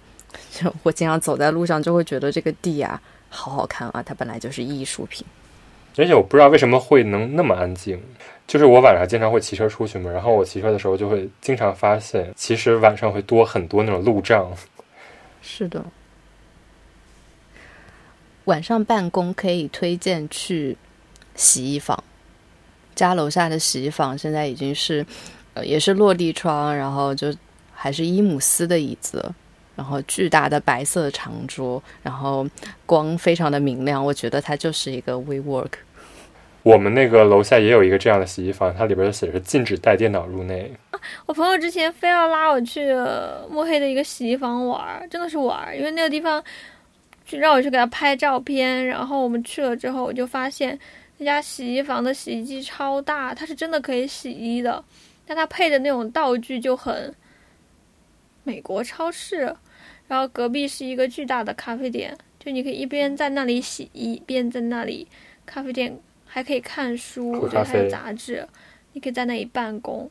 [0.51, 2.99] 就我经常走在路上就会觉得这个地啊
[3.29, 5.27] 好好看啊，它本来就是艺术品。
[5.99, 8.01] 而且我不知道为什么会能那么安静。
[8.49, 14.51] 就是我晚上经常会骑车出去嘛，然后我骑车的时候就会经常发现，其实晚上会多很多那种路障。
[15.43, 15.85] 是的，
[18.47, 20.75] 晚上办公可以推荐去
[21.35, 22.03] 洗衣房，
[22.95, 25.05] 家楼下的洗衣房现在已经是，
[25.53, 27.33] 呃，也是落地窗，然后就
[27.71, 29.23] 还是伊姆斯的椅子，
[29.77, 32.49] 然后巨大的白色长桌，然后
[32.87, 35.73] 光非常的明亮，我觉得它就是一个 WeWork。
[36.63, 40.71] 我们那个楼下也有一个这样的洗衣房，它里边写着禁止带电脑入内。
[41.27, 42.93] 我朋友之前非要拉我去
[43.49, 46.43] 墨黑的一个洗衣房玩，真的是玩，因为那个地方
[47.25, 48.87] 就让我去给他拍照片。
[48.87, 50.79] 然后我们去了之后，我就发现
[51.19, 54.85] 那家洗衣房的洗衣机超大，它是真的可以洗衣的，
[55.25, 57.15] 但它配的那种道具就很
[58.43, 59.55] 美国超市。
[60.09, 65.07] 然后隔壁是一个巨大的咖啡店，就你可以一边在那里洗衣，一边在那里
[65.45, 65.97] 咖啡店
[66.29, 68.47] 还可以看书，喝我觉得还有杂志，
[68.93, 70.09] 你可以在那里办公。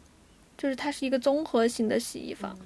[0.58, 2.58] 就是它是一个综合型的洗衣房。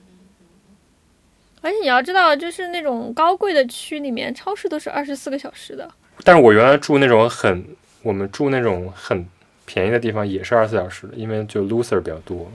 [1.62, 5.92] 而且你要知道，就是那种高贵的区里面，超市都是二十四个小时的。
[6.24, 7.64] 但是我原来住那种很，
[8.02, 9.28] 我们住那种很
[9.66, 12.50] 便宜的地方也是二十四小时的，因为就 loser 比较多。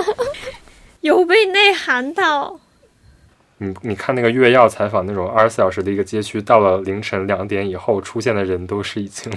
[1.00, 2.60] 有被内涵到，
[3.58, 9.32] 你你看那个月曜采访那种二十四小时的一个街区，到了凌晨两点以后出现的人都是已经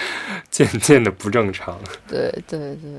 [0.50, 1.78] 渐渐的不正常。
[2.08, 2.92] 对对对，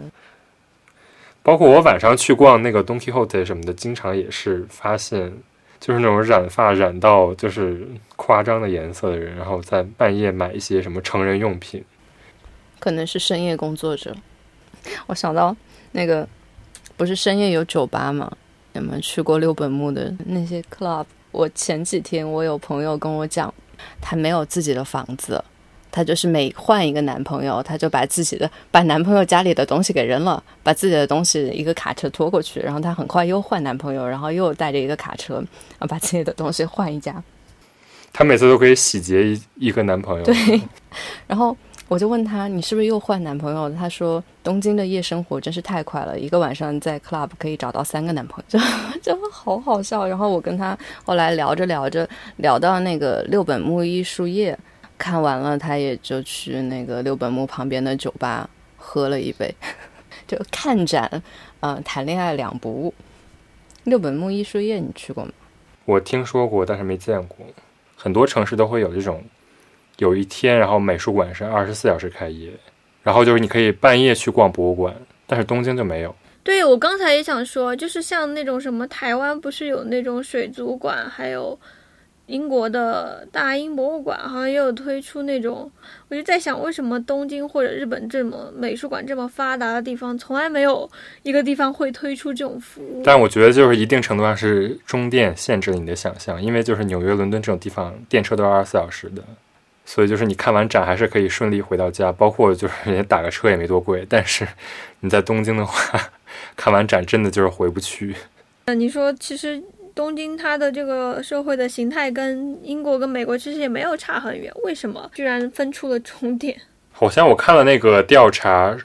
[1.44, 5.32] 包括我晚上去逛那个 Don Quixote 什么的，经常也是发现，
[5.80, 11.84] 就是那种染发染到就是夸张的颜色的人，然后在半夜买一些什么成人用品。
[12.80, 14.16] 可能是深夜工作者。
[15.08, 15.56] 我想到
[15.92, 16.28] 那个，
[16.96, 18.32] 不是深夜有酒吧吗？
[18.74, 21.06] 你们去过六本木的那些 club？
[21.32, 23.54] 我前几天我有朋友跟我讲，
[24.00, 25.44] 他没有自己的房子，
[25.98, 37.24] 她就是每换一个男朋友，她就把自己的把男朋友家里的东西给扔了，把自己的东西一个卡车拖过去，然后她很快又换男朋友，然后又带着一个卡车，然后把自己的东西换一家。
[38.14, 40.24] 她每次都可以洗劫一一个男朋友。
[40.24, 40.62] 对，
[41.26, 41.58] 然后
[41.88, 43.76] 我就问他，你是不是又换男朋友了？
[43.76, 50.06] 他说，东京的夜生活真是太快了，一个晚上在 club 可以找到三个男朋友，就就好好笑。
[50.06, 52.08] 然后我跟他后来聊着聊着，
[52.38, 54.58] 聊到那个六本木艺术夜，
[54.98, 59.54] 看完了，他也就去那个六本木旁边的酒吧喝了一杯，
[60.28, 61.22] 就看展，
[61.60, 62.94] 嗯、谈恋爱两不误。
[63.84, 65.32] 六本木艺术夜你去过吗？
[65.86, 67.38] 我听说过，但是没见过。
[67.96, 69.24] 很多城市都会有这种，
[69.98, 72.52] 有一天，然后美术馆是二十四小时开业，
[73.04, 74.94] 然后就是你可以半夜去逛博物馆，
[75.26, 76.14] 但是东京就没有。
[76.44, 81.58] 对我刚才也想说，就是像那种什么台湾不是有那种水族馆，还有
[82.28, 85.70] 英国的大英博物馆，好像也有推出那种。
[86.10, 90.90] 我就在想，为什么东京或者日本这么美术馆这么发达的地方，从来没有
[91.24, 93.02] 一个地方会推出这种服务？
[93.04, 99.24] 但我觉得就是一定程度上是中电限制了你的想象，因为就是纽约、伦敦这种地方电车都是二十四小时的，
[99.86, 104.06] 所以就是你看完展还是可以顺利回到家，包括就是人家打个车也没多贵。
[104.10, 104.46] 但是
[105.00, 105.98] 你在东京的话，
[106.58, 108.14] 看完展真的就是回不去。
[108.66, 109.64] 那你说，其实
[109.98, 116.56] 东京它的这个社会的形态跟英国跟美国其实也没有差很远，为什么居然分出了终点？
[116.92, 118.78] 好像我看了那个调查，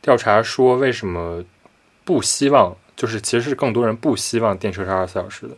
[0.00, 1.44] 调查说为什么
[2.04, 5.56] 不希望就是其实是更多人不希望电车是二十四小时的。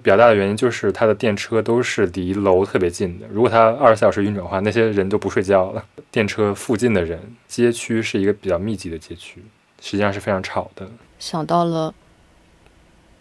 [0.00, 5.84] 比较大的原因就是它的电车都是离楼特别近的，如果它二十四小时运转的话，那些人都不睡觉了。
[6.10, 9.42] 电车附近的人，街区是一个比较密集的街区，
[9.80, 10.88] 实际上是非常吵的。
[11.18, 11.92] 想到了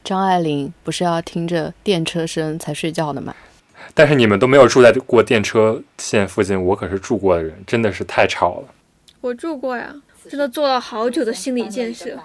[0.07, 3.35] 张爱玲，不是要听着电车声才睡觉的吗？
[3.93, 8.67] 但是你们都没有住在过电车线附近，我可是住过的人，真的是太吵了。
[9.19, 9.93] 我住过呀，
[10.29, 12.17] 真的做了好久的心理建设。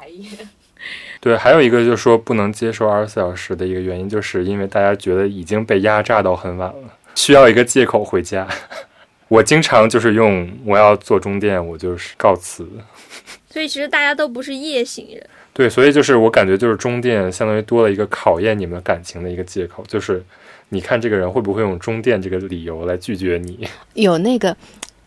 [1.19, 8.47] 对，还有一个就是说不能接受二十四小时的一个原因，就是因为大家觉得已经被压榨到很晚了，需要一个借口回家。
[9.27, 12.65] 我经常就是用我要做中电，我就是告辞。
[13.51, 15.27] 所以其实大家都不是夜行人。
[15.55, 20.25] 对，所以就是我感觉就是中电相当于多了一个考验你们感情的一个借口，就是
[20.71, 23.69] 你看这个人会不会用中电这个理由来拒绝你。
[23.93, 24.57] 有那个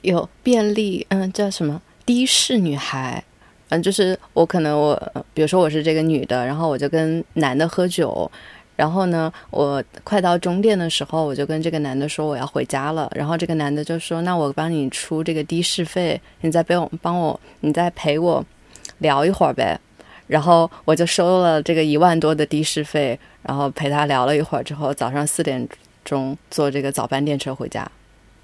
[0.02, 3.24] 有便利，嗯，叫什么的士女孩，
[3.70, 8.32] 嗯，就是我可能我，比如说我是这个女的，然后我就跟男的喝酒，
[8.76, 18.46] 然后呢，我快到终点的时候，我就跟这个男的说我要回家了，然后这个男的就说那我帮你出这个的士费，你再陪我帮我，你再陪我
[19.00, 19.80] 聊一会儿呗。
[20.28, 25.68] 然后我就收了这个一万多的的士费，然后陪他聊了一会儿之后，早上四点
[26.04, 27.90] 钟坐这个早班电车回家。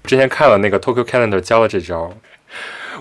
[0.04, 2.12] 之前看了那个 Tokyo Calendar 教了这招，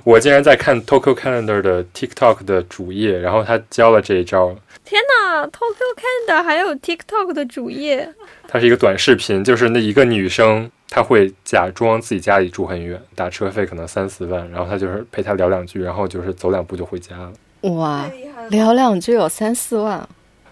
[0.03, 4.55] 我竟然在看 Tokyo Calendar 的 TikTok 的主页，然后他教了这一招。
[4.83, 8.09] 天呐 t o k y o Calendar 还有 TikTok 的主页，
[8.47, 17.31] 它是一个短视频，就是那一个女生，她会假装自己家里住很远，打车费可能三四万，然后她就是陪他聊两句，然后就是走两步就回家了。
[17.61, 18.09] 哇，
[18.49, 20.07] 聊两句有三四万。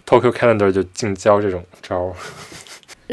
[0.05, 2.13] Tokyo Calendar 就净教这种招儿。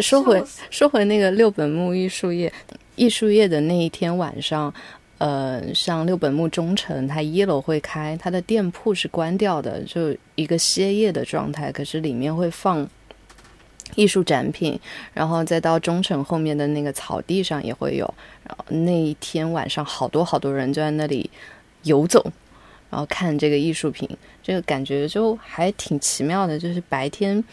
[0.03, 2.53] 说回说回那个六本木艺术夜，
[2.97, 4.73] 艺术夜的那一天晚上，
[5.17, 12.87] 呃，像六本木中城，它一楼会开，它的店铺是关掉的，就一个歇业的状态，可是里面会放
[13.95, 14.79] 艺术展品，
[15.15, 18.05] 然后再到中城后面的那个草地上也会有。
[18.47, 21.31] 然后那一天晚上，好多好多人就在那里
[21.85, 22.31] 游走，
[22.97, 24.09] 然后看这个艺术品，
[24.43, 26.59] 这个感觉就还挺奇妙的。
[26.59, 27.45] 就是白天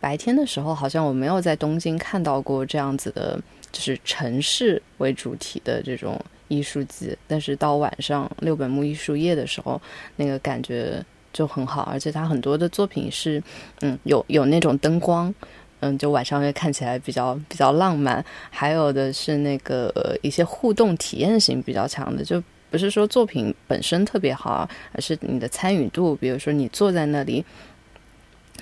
[0.00, 3.40] 白天的时候，好像我没有在东京看到过这样子的，
[3.70, 7.16] 就是城市为主题的这种艺术季。
[7.28, 9.80] 但是到晚上六本木艺术夜的时候，
[10.16, 11.00] 那个感觉
[11.32, 13.40] 就很好，而且它很多的作品是，
[13.82, 15.32] 嗯，有有那种灯光。
[15.78, 26.14] 嗯，就晚上会看起来比较比较浪漫，还有的是那个、一些互动体验性比较强的，就不是说作品本身特别好，而是你的参与度。
[26.16, 27.44] 比如说你坐在那里，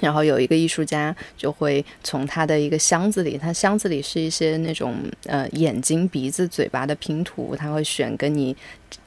[0.00, 8.56] 然后有一个艺术家就会从他的一个箱子里，他箱子里是一些那种呃眼睛、鼻子、嘴巴的拼图，他会选跟你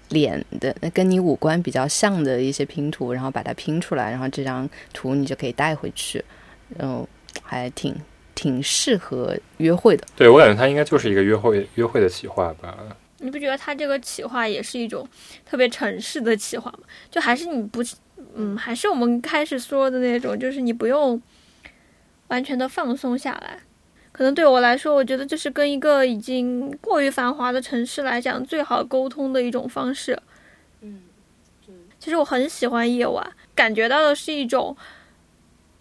[0.10, 6.24] 脸的、跟你五官比较像的一些拼图，然后把它拼出来，然后这张图你就可以带回去，
[6.78, 7.08] 嗯，
[7.42, 7.96] 还挺
[8.36, 10.06] 挺适合约会的。
[10.16, 12.78] 对我感觉他应该就是一个约会约会的企划吧。
[13.22, 15.08] 你不觉得他这个企划也是一种
[15.46, 16.80] 特别城市的企划吗？
[17.10, 17.82] 就还是你不，
[18.36, 21.22] 嗯，还是我们开始说的那种，就是你不用
[22.28, 23.60] 完全的放松下来。
[24.12, 30.20] 可能对我来说，我觉得这是跟一个已经过于繁华的城市来讲最好沟通的一种方式。
[30.82, 31.04] 嗯，
[32.00, 33.26] 其实我很喜欢夜晚，
[33.56, 34.76] 感觉到的是一种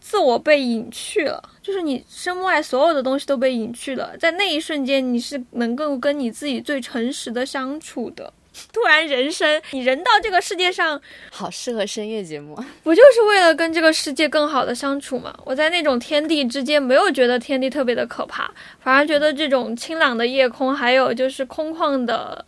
[0.01, 8.33] 自我被隐去了，就是你身外所有的东西都被隐去了，在那一瞬间，你是能够跟你自己最诚实的相处的。
[8.73, 11.01] 突然，人生，你人到这个世界上，
[11.31, 12.55] 好适合深夜节目。
[12.83, 15.33] 不就是为了跟这个世界更好的相处吗？
[15.45, 18.51] 我在那种天地之间，没有觉得天地特别的可怕，
[18.81, 22.45] 反而觉得这种清朗的夜空，还有就是空旷的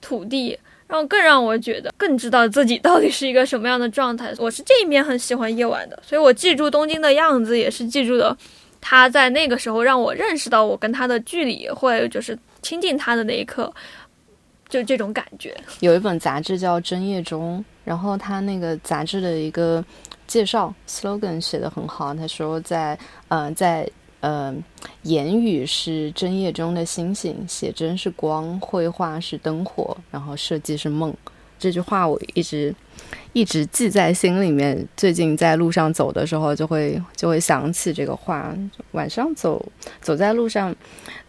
[0.00, 0.58] 土地，
[0.88, 4.32] 让更让我觉得更知道自己到底是一个什么样的状态。
[4.38, 8.36] 我是这一面很喜欢夜晚的，所以我记住东京的样子，也是记住的
[8.80, 13.72] 他在那个时候让我认识到我跟他的距离，或者就是亲近他的那一刻，
[14.68, 15.56] 就这种感觉。
[15.80, 19.84] 有一本杂志叫《真夜中》，然后他那个杂志的一个
[20.28, 22.96] 介绍 slogan 写的很好，他说在
[23.28, 23.88] 呃在
[24.20, 24.54] 呃
[25.02, 31.14] 言语是针叶中的星星，写真是光，绘画是灯火，然后设计是梦。
[31.58, 32.74] 这句话我一直
[33.32, 34.86] 一直记在心里面。
[34.94, 38.54] 最近在路上走的时候，就会就会想起这个话。
[38.92, 39.64] 晚上走
[40.02, 40.74] 走在路上，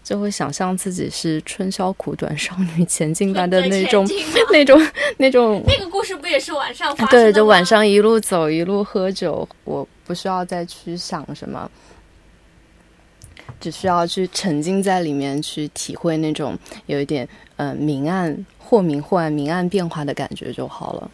[0.03, 4.05] 就会想象自己是春宵苦短，少女前进般的那种
[4.51, 4.77] 那种
[5.17, 11.71] 那种那个故事不也是晚上发生的对，就晚上一路走一路喝酒，我不需要再去想什么，
[13.59, 21.11] 只需要去沉浸在里面，去体会那种有一点呃明暗或明或暗、明暗变化的感觉就好了。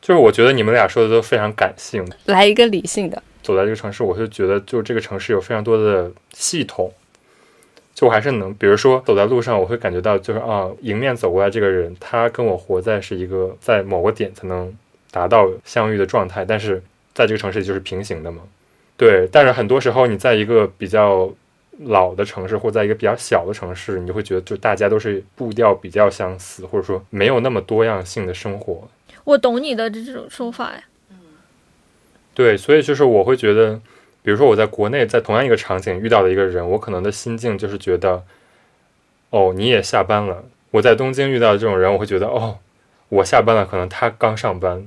[0.00, 2.06] 就是我觉得你们俩说的都非常感性。
[2.26, 6.90] 来一个理性的，走在这个城市，我就觉得，就这个城市有非常多的系统。
[7.94, 14.72] 就我还是能，比如说走在路上，我会感觉到，就是啊，迎面走过来这个人，他跟我活在是一个在某个点才能
[15.10, 16.80] 达到相遇的状态，但是
[17.12, 18.42] 在这个城市里就是平行的嘛。
[18.98, 21.32] 对，但是很多时候你在一个比较
[21.84, 28.88] 老的城市，或在一个比较小的城市，你就会觉得，就大家都是步调比较相似，或者说没有那么多样性的生活。
[29.22, 30.82] 我懂你的这种说法呀。
[32.34, 33.80] 对，所以就是我会觉得，
[34.22, 38.24] 比如说我在国内，在同样一个场景遇到的一个人，我可能的心境就是觉得，
[39.30, 40.44] 哦，你也下班了。
[40.72, 42.58] 我在东京遇到的这种人，我会觉得，哦，
[43.08, 44.84] 我下班了，可能他刚上班。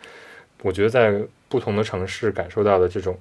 [0.62, 3.18] 我觉得在不同的城市感受到的这种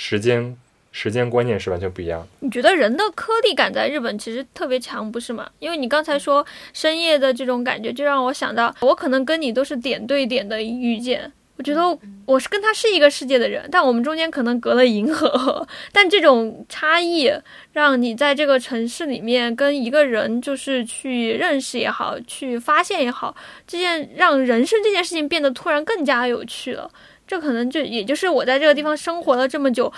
[0.00, 0.56] 时间
[0.92, 2.26] 时间观念是完全不一样的。
[2.38, 5.50] 你觉得人的颗粒感在日本其实特别强，不是吗？
[5.58, 11.30] 因为你刚才说深夜的这种感觉，就让我想到，我可能跟你都是点对点的遇见。
[11.56, 11.82] 我觉得
[12.24, 15.66] 我是跟他是一个世界的人，但我们中间可能隔了银河。
[15.90, 17.28] 但这种差异，
[17.72, 23.34] 让你在这个城市里面跟一个人就是去认识也好，去发现也好，
[23.66, 26.88] 这件让人生这件事情变得突然更加有趣了。
[27.28, 29.92] 这可能就也就是我在这个地方生活了这么久，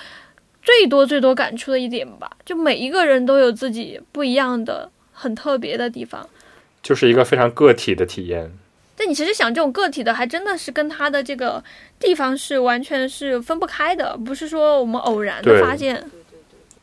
[0.60, 2.30] 最多最多感触的一点吧。
[2.44, 6.28] 就每一个人都有自己不一样的、很特别的地方。
[6.82, 8.50] 就是一个非常个体的体验。
[8.96, 11.62] 但你其实想这种个体的，还真的是跟他的这个
[11.98, 16.04] 地方是完全是分不开的，不是说我们偶然的对发现。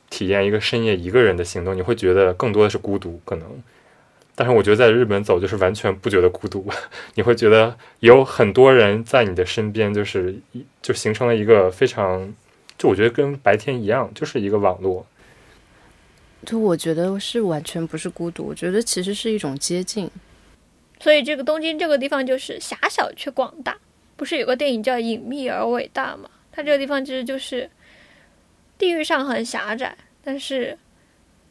[0.09, 3.61] 体验一个深夜一个人的行动，你会觉得更多的是孤独，可能。
[4.39, 6.64] 但是我觉得在日本走就是完全不觉得孤独，
[7.15, 10.39] 你会觉得有很多人在你的身边，就是
[10.80, 12.31] 就形成了一个非常，
[12.77, 15.03] 就我觉得跟白天一样，就是一个网络。
[16.45, 20.07] 就我觉得是完全不是孤独，我觉得其实是一种接近。
[20.99, 23.76] 所以这个东京这个地方就是狭小却广大，
[24.15, 26.30] 不是有个电影叫《隐秘而伟大》吗？
[26.51, 27.68] 它这个地方其实就是
[28.77, 30.77] 地域上很狭窄，但是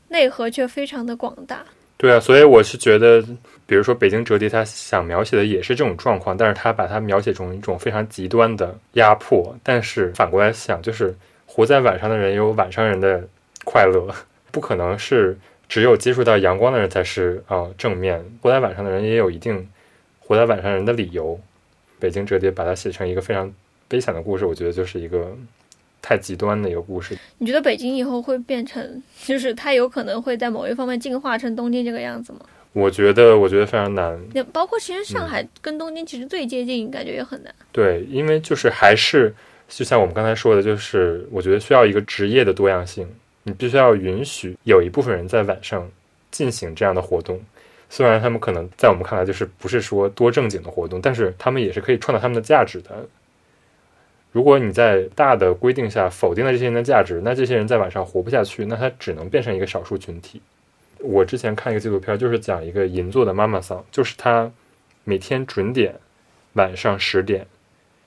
[0.09, 1.67] 内核却非常的广大。
[1.99, 3.23] 对啊，所以我是觉得，
[3.67, 9.57] 比如说北京折叠，他想描写的也是这种状况，但是他把它描写成一种非常极端的压迫。
[9.63, 11.15] 但是反过来想，就是
[11.47, 13.27] 活在晚上的人有晚上人的
[13.65, 14.15] 快乐，
[14.53, 19.67] 不可能是只有接触到阳光的人才是啊、正面，活在晚上的人也有一定
[20.21, 21.41] 活在晚上人的理由。
[21.99, 23.51] 北京折叠把它写成一个非常
[23.89, 25.35] 悲惨的故事，我觉得就是一个
[26.01, 27.17] 太极端的一个故事。
[27.39, 32.41] 你觉得北京以后会变成， 就是它有可能会在某一方面进化成东京这个样子吗？
[32.73, 34.19] 我觉得，我觉得非常难。
[34.35, 37.55] 那包括其实上海跟东京其实最接近，感觉也很难。
[37.73, 39.35] 对，因为就是还是
[39.67, 43.09] 就像我们刚才说的，就是我觉得需要一个职业的多样性，
[43.45, 45.89] 你必须要允许有一部分人在晚上
[46.31, 47.41] 进行这样的活动。
[47.89, 52.91] 虽然他们可能在我们看来就是不是说多正经的活动，但是他们也是可以创造他们的价值的。
[54.37, 60.43] 如果你在大的规定下否定了这些人的价值，那这些人在晚上活不下去，那他只能变成一个少数群体。
[60.99, 64.53] 我之前看一个纪录片，就是讲一个银座的妈妈桑，就是她
[65.05, 65.95] 每天准点
[66.53, 67.47] 晚上十点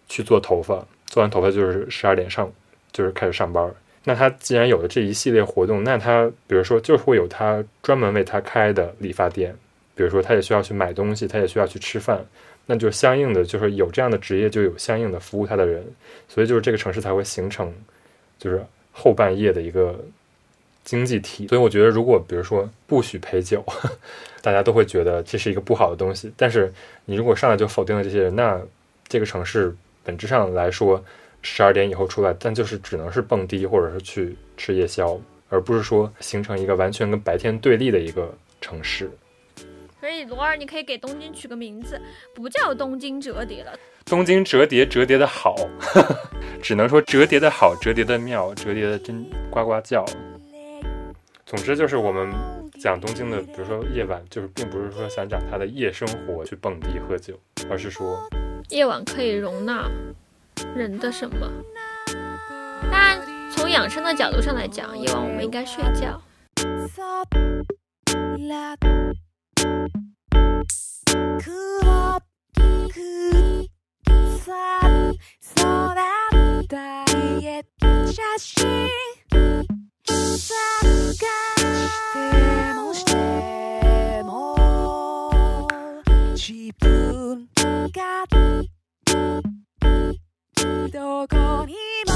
[0.07, 2.53] 去做头发，做完头发就是十二点上，
[2.91, 3.68] 就是开始上班。
[4.03, 9.56] 那他既然有了这一系列活动，那他比如说就会有他专门为他开的理发店，
[9.95, 12.23] 比如说他也需要去买东西，他也需要去吃饭，
[12.71, 15.83] 那就相应的就是有这样的职业，就有相应的服务他的人，
[16.27, 17.73] 所以就是这个城市才会形成
[18.37, 19.99] 就是后半夜的一个
[20.83, 21.47] 经济体。
[21.47, 23.65] 所以我觉得，如果比如说不许陪酒，
[24.43, 26.31] 大家都会觉得这是一个不好的东西。
[26.37, 26.71] 但是
[27.05, 28.61] 你如果上来就否定了这些人，那
[29.07, 31.03] 这个城市本质上来说，
[31.41, 35.19] 十二点以后出来，但就是只能是蹦迪或者是去吃夜宵，
[35.49, 38.31] 而不是说形成一个完全跟白天对立的一个
[38.61, 39.09] 城市。
[39.99, 41.99] 所以罗尔，你可以给东京取个名字，
[42.34, 43.71] 不叫东京折叠了。
[44.05, 45.55] 东京折叠折叠的好，
[46.63, 50.05] 只能说折叠的好，折叠的妙，折叠的真呱呱叫。
[51.45, 52.31] 总之就是我们
[52.80, 57.38] 讲东京的，比如说夜晚，就是并不是说想讲它的夜生活去蹦迪喝酒，
[57.69, 58.17] 而是说
[58.69, 59.89] 夜晚可以容纳
[60.76, 61.51] 人的什么？
[62.91, 63.19] 当然，
[63.51, 66.21] 从养生的角度上来讲，夜晚我们应该睡觉。
[86.41, 87.48] 自分
[87.91, 88.26] が
[90.91, 91.76] どこに
[92.07, 92.14] も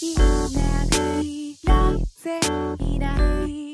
[0.00, 0.14] い
[0.54, 0.62] な
[1.20, 1.70] いな
[2.16, 2.40] ぜ
[2.78, 3.73] いない